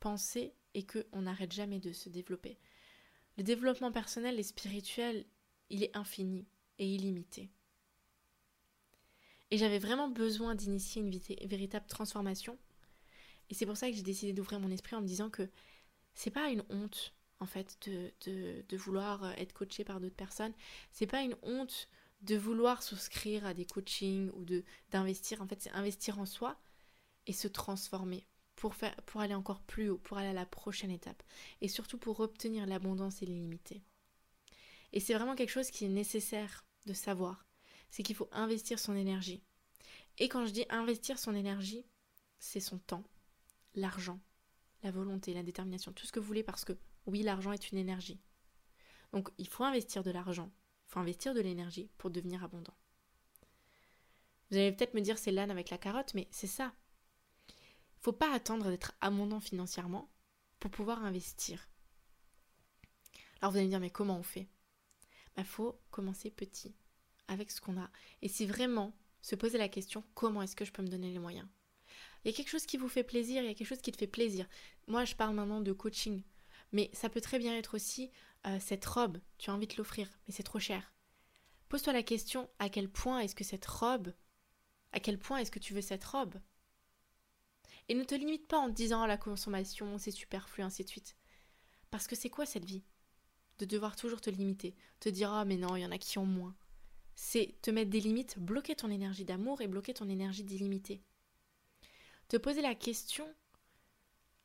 pensées 0.00 0.54
est 0.74 0.90
qu'on 0.90 1.22
n'arrête 1.22 1.52
jamais 1.52 1.78
de 1.78 1.92
se 1.92 2.08
développer. 2.08 2.58
Le 3.36 3.44
développement 3.44 3.92
personnel 3.92 4.38
et 4.38 4.42
spirituel, 4.42 5.24
il 5.70 5.82
est 5.82 5.96
infini 5.96 6.46
et 6.78 6.86
illimité. 6.92 7.50
Et 9.50 9.58
j'avais 9.58 9.78
vraiment 9.78 10.08
besoin 10.08 10.54
d'initier 10.54 11.02
une 11.02 11.48
véritable 11.48 11.86
transformation. 11.86 12.58
Et 13.50 13.54
c'est 13.54 13.66
pour 13.66 13.76
ça 13.76 13.88
que 13.88 13.96
j'ai 13.96 14.02
décidé 14.02 14.32
d'ouvrir 14.32 14.60
mon 14.60 14.70
esprit 14.70 14.94
en 14.94 15.00
me 15.00 15.06
disant 15.06 15.30
que 15.30 15.48
c'est 16.14 16.30
pas 16.30 16.50
une 16.50 16.64
honte 16.68 17.14
en 17.40 17.46
fait, 17.46 17.78
de, 17.86 18.12
de, 18.68 18.76
vouloir 18.76 19.22
euh, 19.24 19.32
être 19.36 19.52
coaché 19.52 19.84
par 19.84 20.00
d'autres 20.00 20.16
personnes. 20.16 20.52
C'est 20.90 21.06
pas 21.06 21.22
une 21.22 21.36
honte 21.42 21.88
de 22.22 22.36
vouloir 22.36 22.82
souscrire 22.82 23.46
à 23.46 23.54
des 23.54 23.64
coachings 23.64 24.30
ou 24.30 24.44
d'investir. 24.90 25.40
En 25.40 25.46
fait, 25.46 25.62
c'est 25.62 25.70
investir 25.70 26.18
en 26.18 26.26
soi 26.26 26.60
et 27.26 27.32
se 27.32 27.46
transformer 27.46 28.26
pour, 28.56 28.74
faire, 28.74 28.96
pour 29.06 29.20
aller 29.20 29.34
encore 29.34 29.60
plus 29.60 29.88
haut, 29.90 29.98
pour 29.98 30.18
aller 30.18 30.28
à 30.28 30.32
la 30.32 30.46
prochaine 30.46 30.90
étape. 30.90 31.22
Et 31.60 31.68
surtout 31.68 31.98
pour 31.98 32.18
obtenir 32.20 32.66
l'abondance 32.66 33.22
et 33.22 33.26
l'illimité. 33.26 33.82
Et 34.92 35.00
c'est 35.00 35.14
vraiment 35.14 35.36
quelque 35.36 35.50
chose 35.50 35.70
qui 35.70 35.84
est 35.84 35.90
nécessaire 35.90 36.64
de 36.86 36.92
savoir. 36.92 37.47
C'est 37.90 38.02
qu'il 38.02 38.16
faut 38.16 38.28
investir 38.32 38.78
son 38.78 38.96
énergie. 38.96 39.42
Et 40.18 40.28
quand 40.28 40.46
je 40.46 40.52
dis 40.52 40.66
investir 40.68 41.18
son 41.18 41.34
énergie, 41.34 41.86
c'est 42.38 42.60
son 42.60 42.78
temps, 42.78 43.04
l'argent, 43.74 44.20
la 44.82 44.90
volonté, 44.90 45.34
la 45.34 45.42
détermination, 45.42 45.92
tout 45.92 46.06
ce 46.06 46.12
que 46.12 46.20
vous 46.20 46.26
voulez 46.26 46.42
parce 46.42 46.64
que 46.64 46.76
oui, 47.06 47.22
l'argent 47.22 47.52
est 47.52 47.70
une 47.70 47.78
énergie. 47.78 48.20
Donc 49.12 49.30
il 49.38 49.48
faut 49.48 49.64
investir 49.64 50.02
de 50.02 50.10
l'argent, 50.10 50.50
il 50.86 50.92
faut 50.92 51.00
investir 51.00 51.34
de 51.34 51.40
l'énergie 51.40 51.90
pour 51.98 52.10
devenir 52.10 52.44
abondant. 52.44 52.76
Vous 54.50 54.56
allez 54.56 54.72
peut-être 54.72 54.94
me 54.94 55.00
dire 55.00 55.18
c'est 55.18 55.32
l'âne 55.32 55.50
avec 55.50 55.70
la 55.70 55.78
carotte, 55.78 56.14
mais 56.14 56.28
c'est 56.30 56.46
ça. 56.46 56.72
Il 57.48 58.00
ne 58.00 58.02
faut 58.02 58.12
pas 58.12 58.32
attendre 58.32 58.70
d'être 58.70 58.94
abondant 59.00 59.40
financièrement 59.40 60.10
pour 60.58 60.70
pouvoir 60.70 61.04
investir. 61.04 61.68
Alors 63.40 63.52
vous 63.52 63.58
allez 63.58 63.66
me 63.66 63.70
dire, 63.70 63.80
mais 63.80 63.90
comment 63.90 64.18
on 64.18 64.22
fait? 64.22 64.48
Il 65.36 65.42
bah, 65.42 65.44
faut 65.44 65.80
commencer 65.90 66.30
petit, 66.30 66.74
avec 67.28 67.50
ce 67.50 67.60
qu'on 67.60 67.80
a. 67.80 67.90
Et 68.22 68.28
si 68.28 68.46
vraiment 68.46 68.94
se 69.20 69.36
poser 69.36 69.58
la 69.58 69.68
question, 69.68 70.04
comment 70.14 70.42
est-ce 70.42 70.56
que 70.56 70.64
je 70.64 70.72
peux 70.72 70.82
me 70.82 70.88
donner 70.88 71.10
les 71.12 71.18
moyens? 71.18 71.46
Il 72.24 72.30
y 72.30 72.34
a 72.34 72.36
quelque 72.36 72.50
chose 72.50 72.66
qui 72.66 72.76
vous 72.76 72.88
fait 72.88 73.04
plaisir, 73.04 73.42
il 73.42 73.46
y 73.46 73.50
a 73.50 73.54
quelque 73.54 73.68
chose 73.68 73.80
qui 73.80 73.92
te 73.92 73.96
fait 73.96 74.06
plaisir. 74.06 74.46
Moi, 74.86 75.04
je 75.04 75.14
parle 75.14 75.34
maintenant 75.34 75.60
de 75.60 75.72
coaching, 75.72 76.22
mais 76.72 76.90
ça 76.92 77.08
peut 77.08 77.20
très 77.20 77.38
bien 77.38 77.56
être 77.56 77.74
aussi 77.74 78.10
euh, 78.46 78.58
cette 78.60 78.84
robe, 78.84 79.18
tu 79.38 79.50
as 79.50 79.54
envie 79.54 79.66
de 79.66 79.76
l'offrir, 79.76 80.08
mais 80.26 80.34
c'est 80.34 80.42
trop 80.42 80.58
cher. 80.58 80.92
Pose-toi 81.68 81.92
la 81.92 82.02
question, 82.02 82.48
à 82.58 82.68
quel 82.68 82.88
point 82.88 83.20
est-ce 83.20 83.34
que 83.34 83.44
cette 83.44 83.66
robe, 83.66 84.12
à 84.92 85.00
quel 85.00 85.18
point 85.18 85.38
est-ce 85.38 85.50
que 85.50 85.58
tu 85.58 85.74
veux 85.74 85.82
cette 85.82 86.04
robe? 86.04 86.34
Et 87.88 87.94
ne 87.94 88.04
te 88.04 88.14
limite 88.14 88.46
pas 88.46 88.58
en 88.58 88.68
te 88.68 88.74
disant 88.74 89.06
la 89.06 89.16
consommation, 89.16 89.98
c'est 89.98 90.10
superflu, 90.10 90.62
ainsi 90.62 90.84
de 90.84 90.88
suite. 90.88 91.16
Parce 91.90 92.06
que 92.06 92.16
c'est 92.16 92.30
quoi 92.30 92.46
cette 92.46 92.64
vie? 92.64 92.84
De 93.58 93.64
devoir 93.64 93.96
toujours 93.96 94.20
te 94.20 94.30
limiter, 94.30 94.76
te 95.00 95.08
dire 95.08 95.32
ah 95.32 95.44
mais 95.44 95.56
non, 95.56 95.74
il 95.74 95.82
y 95.82 95.86
en 95.86 95.90
a 95.90 95.98
qui 95.98 96.18
ont 96.18 96.26
moins. 96.26 96.54
C'est 97.20 97.60
te 97.62 97.72
mettre 97.72 97.90
des 97.90 97.98
limites, 97.98 98.38
bloquer 98.38 98.76
ton 98.76 98.90
énergie 98.90 99.24
d'amour 99.24 99.60
et 99.60 99.66
bloquer 99.66 99.92
ton 99.92 100.08
énergie 100.08 100.44
d'illimité. 100.44 101.02
Te 102.28 102.36
poser 102.36 102.62
la 102.62 102.76
question 102.76 103.26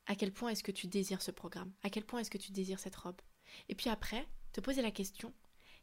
à 0.07 0.15
quel 0.15 0.33
point 0.33 0.49
est-ce 0.49 0.63
que 0.63 0.71
tu 0.71 0.87
désires 0.87 1.21
ce 1.21 1.29
programme? 1.29 1.71
À 1.83 1.91
quel 1.91 2.03
point 2.03 2.19
est-ce 2.19 2.31
que 2.31 2.39
tu 2.39 2.51
désires 2.51 2.79
cette 2.79 2.95
robe? 2.95 3.21
Et 3.69 3.75
puis 3.75 3.91
après, 3.91 4.27
te 4.53 4.59
poser 4.59 4.81
la 4.81 4.89
question 4.89 5.31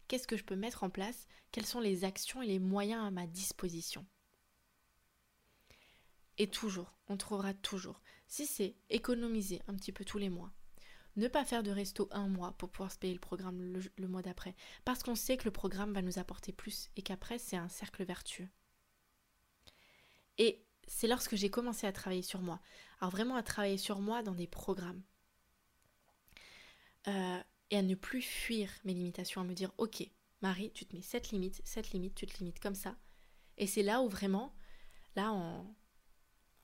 qu'est-ce 0.09 0.27
que 0.27 0.37
je 0.37 0.43
peux 0.43 0.57
mettre 0.57 0.83
en 0.83 0.91
place? 0.91 1.29
Quelles 1.53 1.65
sont 1.65 1.79
les 1.79 2.03
actions 2.03 2.43
et 2.43 2.47
les 2.49 2.59
moyens 2.59 3.05
à 3.05 3.13
ma 3.13 3.29
disposition? 3.29 4.05
Et 6.39 6.49
toujours, 6.49 6.93
on 7.07 7.17
trouvera 7.17 7.55
toujours. 7.55 8.03
Si 8.27 8.47
c'est 8.47 8.75
économiser 8.91 9.63
un 9.69 9.75
petit 9.75 9.93
peu 9.93 10.05
tous 10.05 10.19
les 10.19 10.29
mois, 10.29 10.53
ne 11.17 11.29
pas 11.29 11.45
faire 11.45 11.63
de 11.63 11.71
resto 11.71 12.09
un 12.13 12.29
mois 12.29 12.53
pour 12.53 12.71
pouvoir 12.71 12.93
se 12.93 12.99
payer 12.99 13.15
le 13.15 13.21
programme 13.21 13.61
le, 13.97 14.09
mois 14.09 14.23
d'après, 14.23 14.55
parce 14.85 15.03
qu'on 15.03 15.15
sait 15.15 15.37
que 15.37 15.45
le 15.45 15.51
programme 15.51 15.93
va 15.93 16.03
nous 16.03 16.19
apporter 16.19 16.53
plus 16.53 16.91
et 16.97 17.03
qu'après 17.03 17.39
c'est 17.39 17.57
un 17.57 17.69
cercle 17.69 18.05
vertueux. 18.05 18.49
Et 20.39 20.65
c'est 20.87 21.09
lorsque 21.09 21.37
j'ai 21.37 21.51
commencé 21.51 21.87
à 21.87 21.93
travailler 21.93 22.23
sur 22.23 22.41
moi. 22.41 22.61
Alors 23.01 23.11
vraiment 23.11 23.37
à 23.37 23.43
travailler 23.43 23.79
sur 23.79 24.01
moi 24.01 24.23
dans 24.23 24.35
des 24.35 24.47
programmes. 24.47 25.03
Euh, 27.09 27.43
et 27.71 27.77
à 27.77 27.83
ne 27.83 27.95
plus 27.95 28.23
fuir 28.23 28.71
mes 28.85 28.95
limitations, 28.95 29.41
à 29.41 29.45
me 29.45 29.55
dire, 29.55 29.73
ok, 29.79 30.03
Marie, 30.43 30.73
tu 30.73 30.85
te 30.85 30.95
mets 30.95 31.03
cette 31.03 31.31
limite, 31.31 31.61
cette 31.65 31.93
limite, 31.93 32.15
tu 32.15 32.27
te 32.27 32.39
limites 32.39 32.61
comme 32.61 32.75
ça. 32.75 32.97
Et 33.59 33.67
c'est 33.67 33.83
là 33.83 34.01
où 34.01 34.09
vraiment, 34.09 34.55
là 35.17 35.33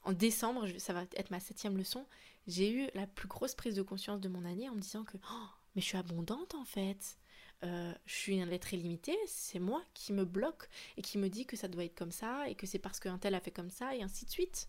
en 0.06 0.12
décembre, 0.12 0.66
ça 0.78 0.92
va 0.92 1.02
être 1.16 1.30
ma 1.30 1.40
septième 1.40 1.76
leçon, 1.76 2.06
j'ai 2.46 2.72
eu 2.72 2.88
la 2.94 3.06
plus 3.06 3.28
grosse 3.28 3.54
prise 3.54 3.74
de 3.74 3.82
conscience 3.82 4.20
de 4.20 4.28
mon 4.28 4.44
année 4.44 4.68
en 4.68 4.74
me 4.74 4.80
disant 4.80 5.04
que, 5.04 5.16
oh, 5.16 5.46
mais 5.74 5.82
je 5.82 5.87
suis 5.87 5.98
abondante 5.98 6.54
en 6.54 6.64
fait. 6.64 7.18
Euh, 7.64 7.92
je 8.04 8.14
suis 8.14 8.40
un 8.40 8.50
être 8.50 8.74
illimité, 8.74 9.16
c'est 9.26 9.59
moi 9.59 9.82
qui 9.94 10.12
me 10.12 10.24
bloque 10.24 10.68
et 10.96 11.02
qui 11.02 11.16
me 11.16 11.28
dit 11.28 11.46
que 11.46 11.56
ça 11.56 11.68
doit 11.68 11.85
être 11.85 11.96
comme 11.96 12.12
ça 12.12 12.48
et 12.48 12.54
que 12.54 12.66
c'est 12.66 12.78
parce 12.78 13.00
qu'un 13.00 13.18
tel 13.18 13.35
a 13.35 13.40
fait 13.40 13.50
comme 13.50 13.70
ça 13.70 13.94
et 13.96 14.02
ainsi 14.02 14.26
de 14.26 14.30
suite. 14.30 14.68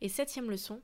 Et 0.00 0.08
septième 0.08 0.48
leçon, 0.48 0.80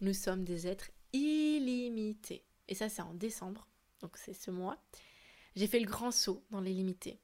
nous 0.00 0.12
sommes 0.12 0.44
des 0.44 0.66
êtres 0.66 0.90
illimités. 1.12 2.44
Et 2.68 2.74
ça 2.74 2.88
c'est 2.88 3.02
en 3.02 3.14
décembre, 3.14 3.66
donc 4.00 4.16
c'est 4.18 4.34
ce 4.34 4.50
mois. 4.50 4.78
J'ai 5.56 5.66
fait 5.66 5.80
le 5.80 5.86
grand 5.86 6.10
saut 6.10 6.44
dans 6.50 6.60
les 6.60 6.72
limités. 6.72 7.18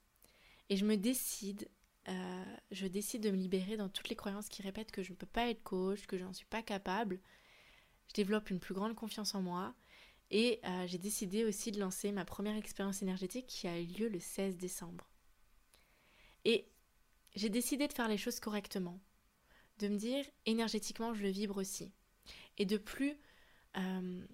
Et 0.70 0.76
je 0.76 0.86
me 0.86 0.96
décide, 0.96 1.68
euh, 2.08 2.56
je 2.70 2.86
décide 2.86 3.22
de 3.22 3.30
me 3.30 3.36
libérer 3.36 3.76
dans 3.76 3.88
toutes 3.88 4.08
les 4.08 4.16
croyances 4.16 4.48
qui 4.48 4.62
répètent 4.62 4.92
que 4.92 5.02
je 5.02 5.10
ne 5.10 5.16
peux 5.16 5.26
pas 5.26 5.50
être 5.50 5.62
coach, 5.62 6.06
que 6.06 6.16
je 6.16 6.24
n'en 6.24 6.32
suis 6.32 6.46
pas 6.46 6.62
capable. 6.62 7.20
Je 8.10 8.14
développe 8.14 8.50
une 8.50 8.58
plus 8.58 8.74
grande 8.74 8.96
confiance 8.96 9.36
en 9.36 9.40
moi 9.40 9.72
et 10.32 10.58
euh, 10.64 10.84
j'ai 10.88 10.98
décidé 10.98 11.44
aussi 11.44 11.70
de 11.70 11.78
lancer 11.78 12.10
ma 12.10 12.24
première 12.24 12.56
expérience 12.56 13.02
énergétique 13.02 13.46
qui 13.46 13.68
a 13.68 13.78
eu 13.78 13.84
lieu 13.84 14.08
le 14.08 14.18
16 14.18 14.56
décembre. 14.56 15.08
Et 16.44 16.68
j'ai 17.36 17.50
décidé 17.50 17.86
de 17.86 17.92
faire 17.92 18.08
les 18.08 18.18
choses 18.18 18.40
correctement, 18.40 18.98
de 19.78 19.86
me 19.86 19.96
dire 19.96 20.24
énergétiquement 20.44 21.14
je 21.14 21.22
le 21.22 21.28
vibre 21.28 21.58
aussi, 21.58 21.92
et 22.58 22.66
de 22.66 22.78
plus 22.78 23.16
euh, 23.76 24.26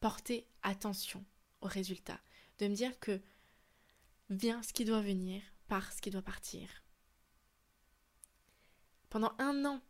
porter 0.00 0.46
attention 0.62 1.24
aux 1.62 1.66
résultats, 1.66 2.20
de 2.58 2.68
me 2.68 2.74
dire 2.74 3.00
que 3.00 3.22
vient 4.28 4.62
ce 4.62 4.74
qui 4.74 4.84
doit 4.84 5.00
venir, 5.00 5.40
part 5.66 5.94
ce 5.94 6.02
qui 6.02 6.10
doit 6.10 6.20
partir. 6.20 6.68
Pendant 9.08 9.32
un 9.38 9.64
an, 9.64 9.80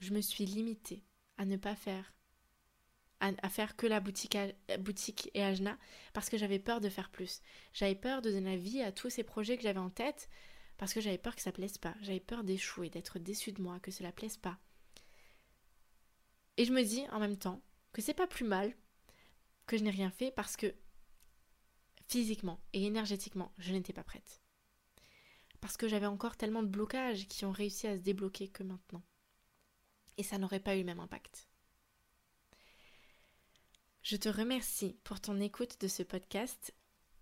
je 0.00 0.12
me 0.12 0.20
suis 0.20 0.44
limitée 0.44 1.02
à 1.38 1.46
ne 1.46 1.56
pas 1.56 1.74
faire 1.74 2.12
à, 3.20 3.48
faire 3.48 3.76
que 3.76 3.86
la 3.86 4.00
boutique, 4.00 4.36
et 5.34 5.42
Ajna 5.42 5.76
parce 6.12 6.28
que 6.28 6.38
j'avais 6.38 6.58
peur 6.58 6.80
de 6.80 6.88
faire 6.88 7.10
plus. 7.10 7.42
J'avais 7.72 7.94
peur 7.94 8.22
de 8.22 8.30
donner 8.30 8.52
la 8.52 8.56
vie 8.56 8.82
à 8.82 8.92
tous 8.92 9.10
ces 9.10 9.24
projets 9.24 9.56
que 9.56 9.62
j'avais 9.62 9.78
en 9.78 9.90
tête 9.90 10.28
parce 10.76 10.94
que 10.94 11.00
j'avais 11.00 11.18
peur 11.18 11.34
que 11.34 11.42
ça 11.42 11.52
plaise 11.52 11.78
pas. 11.78 11.94
J'avais 12.00 12.20
peur 12.20 12.44
d'échouer, 12.44 12.90
d'être 12.90 13.18
déçue 13.18 13.52
de 13.52 13.60
moi, 13.60 13.80
que 13.80 13.90
cela 13.90 14.12
plaise 14.12 14.36
pas. 14.36 14.58
Et 16.56 16.64
je 16.64 16.72
me 16.72 16.82
dis 16.82 17.06
en 17.10 17.18
même 17.18 17.36
temps 17.36 17.60
que 17.92 18.02
c'est 18.02 18.14
pas 18.14 18.26
plus 18.26 18.44
mal 18.44 18.74
que 19.66 19.76
je 19.76 19.82
n'ai 19.82 19.90
rien 19.90 20.10
fait 20.10 20.30
parce 20.30 20.56
que 20.56 20.74
physiquement 22.08 22.60
et 22.72 22.84
énergétiquement, 22.84 23.52
je 23.58 23.72
n'étais 23.72 23.92
pas 23.92 24.04
prête. 24.04 24.40
Parce 25.60 25.76
que 25.76 25.88
j'avais 25.88 26.06
encore 26.06 26.36
tellement 26.36 26.62
de 26.62 26.68
blocages 26.68 27.26
qui 27.26 27.44
ont 27.44 27.50
réussi 27.50 27.86
à 27.86 27.96
se 27.96 28.00
débloquer 28.00 28.48
que 28.48 28.62
maintenant. 28.62 29.02
Et 30.16 30.22
ça 30.22 30.38
n'aurait 30.38 30.60
pas 30.60 30.76
eu 30.76 30.80
le 30.80 30.84
même 30.84 31.00
impact. 31.00 31.47
Je 34.10 34.16
te 34.16 34.30
remercie 34.30 34.96
pour 35.04 35.20
ton 35.20 35.38
écoute 35.38 35.82
de 35.82 35.86
ce 35.86 36.02
podcast. 36.02 36.72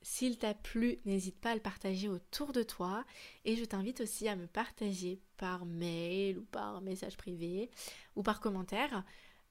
S'il 0.03 0.39
t'a 0.39 0.55
plu, 0.55 1.01
n'hésite 1.05 1.37
pas 1.41 1.51
à 1.51 1.55
le 1.57 1.61
partager 1.61 2.09
autour 2.09 2.53
de 2.53 2.63
toi 2.63 3.05
et 3.45 3.57
je 3.57 3.65
t'invite 3.65 4.01
aussi 4.03 4.29
à 4.29 4.37
me 4.37 4.47
partager 4.47 5.21
par 5.37 5.67
mail 5.67 6.39
ou 6.39 6.45
par 6.45 6.81
message 6.83 7.17
privé 7.17 7.73
ou 8.15 8.23
par 8.23 8.39
commentaire 8.39 9.03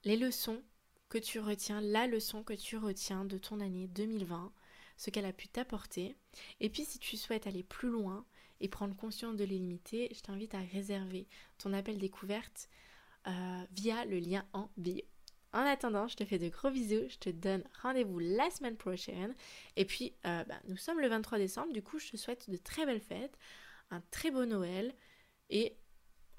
les 0.05 0.15
leçons 0.15 0.63
que 1.09 1.17
tu 1.17 1.41
retiens, 1.41 1.81
la 1.81 2.07
leçon 2.07 2.41
que 2.41 2.53
tu 2.53 2.77
retiens 2.77 3.25
de 3.25 3.37
ton 3.37 3.59
année 3.59 3.89
2020, 3.89 4.53
ce 4.95 5.09
qu'elle 5.09 5.25
a 5.25 5.33
pu 5.33 5.49
t'apporter. 5.49 6.15
Et 6.61 6.69
puis 6.69 6.85
si 6.85 6.99
tu 6.99 7.17
souhaites 7.17 7.47
aller 7.47 7.63
plus 7.63 7.89
loin 7.89 8.25
et 8.61 8.69
prendre 8.69 8.95
conscience 8.95 9.35
de 9.35 9.43
l'illimité, 9.43 10.09
je 10.15 10.21
t'invite 10.21 10.55
à 10.55 10.61
réserver 10.61 11.27
ton 11.57 11.73
appel 11.73 11.97
découverte 11.97 12.69
euh, 13.27 13.65
via 13.73 14.05
le 14.05 14.19
lien 14.19 14.45
en 14.53 14.69
bio. 14.77 15.03
En 15.55 15.65
attendant, 15.65 16.09
je 16.09 16.17
te 16.17 16.25
fais 16.25 16.37
de 16.37 16.49
gros 16.49 16.69
bisous. 16.69 17.07
Je 17.07 17.17
te 17.17 17.29
donne 17.29 17.63
rendez-vous 17.81 18.19
la 18.19 18.49
semaine 18.49 18.75
prochaine. 18.75 19.33
Et 19.77 19.85
puis, 19.85 20.13
euh, 20.25 20.43
bah, 20.43 20.59
nous 20.67 20.75
sommes 20.75 20.99
le 20.99 21.07
23 21.07 21.37
décembre. 21.37 21.71
Du 21.71 21.81
coup, 21.81 21.97
je 21.97 22.11
te 22.11 22.17
souhaite 22.17 22.49
de 22.49 22.57
très 22.57 22.85
belles 22.85 22.99
fêtes, 22.99 23.37
un 23.89 24.01
très 24.11 24.31
beau 24.31 24.45
Noël. 24.45 24.93
Et 25.49 25.77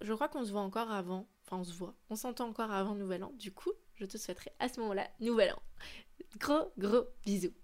je 0.02 0.12
crois 0.12 0.28
qu'on 0.28 0.44
se 0.44 0.52
voit 0.52 0.60
encore 0.60 0.90
avant. 0.90 1.26
Enfin, 1.46 1.56
on 1.56 1.64
se 1.64 1.72
voit. 1.72 1.96
On 2.10 2.14
s'entend 2.14 2.46
encore 2.46 2.70
avant 2.70 2.94
Nouvel 2.94 3.24
An. 3.24 3.32
Du 3.32 3.52
coup, 3.52 3.72
je 3.94 4.04
te 4.04 4.18
souhaiterai 4.18 4.52
à 4.58 4.68
ce 4.68 4.80
moment-là 4.80 5.08
Nouvel 5.20 5.52
An. 5.52 5.62
Gros, 6.38 6.70
gros 6.76 7.06
bisous. 7.24 7.54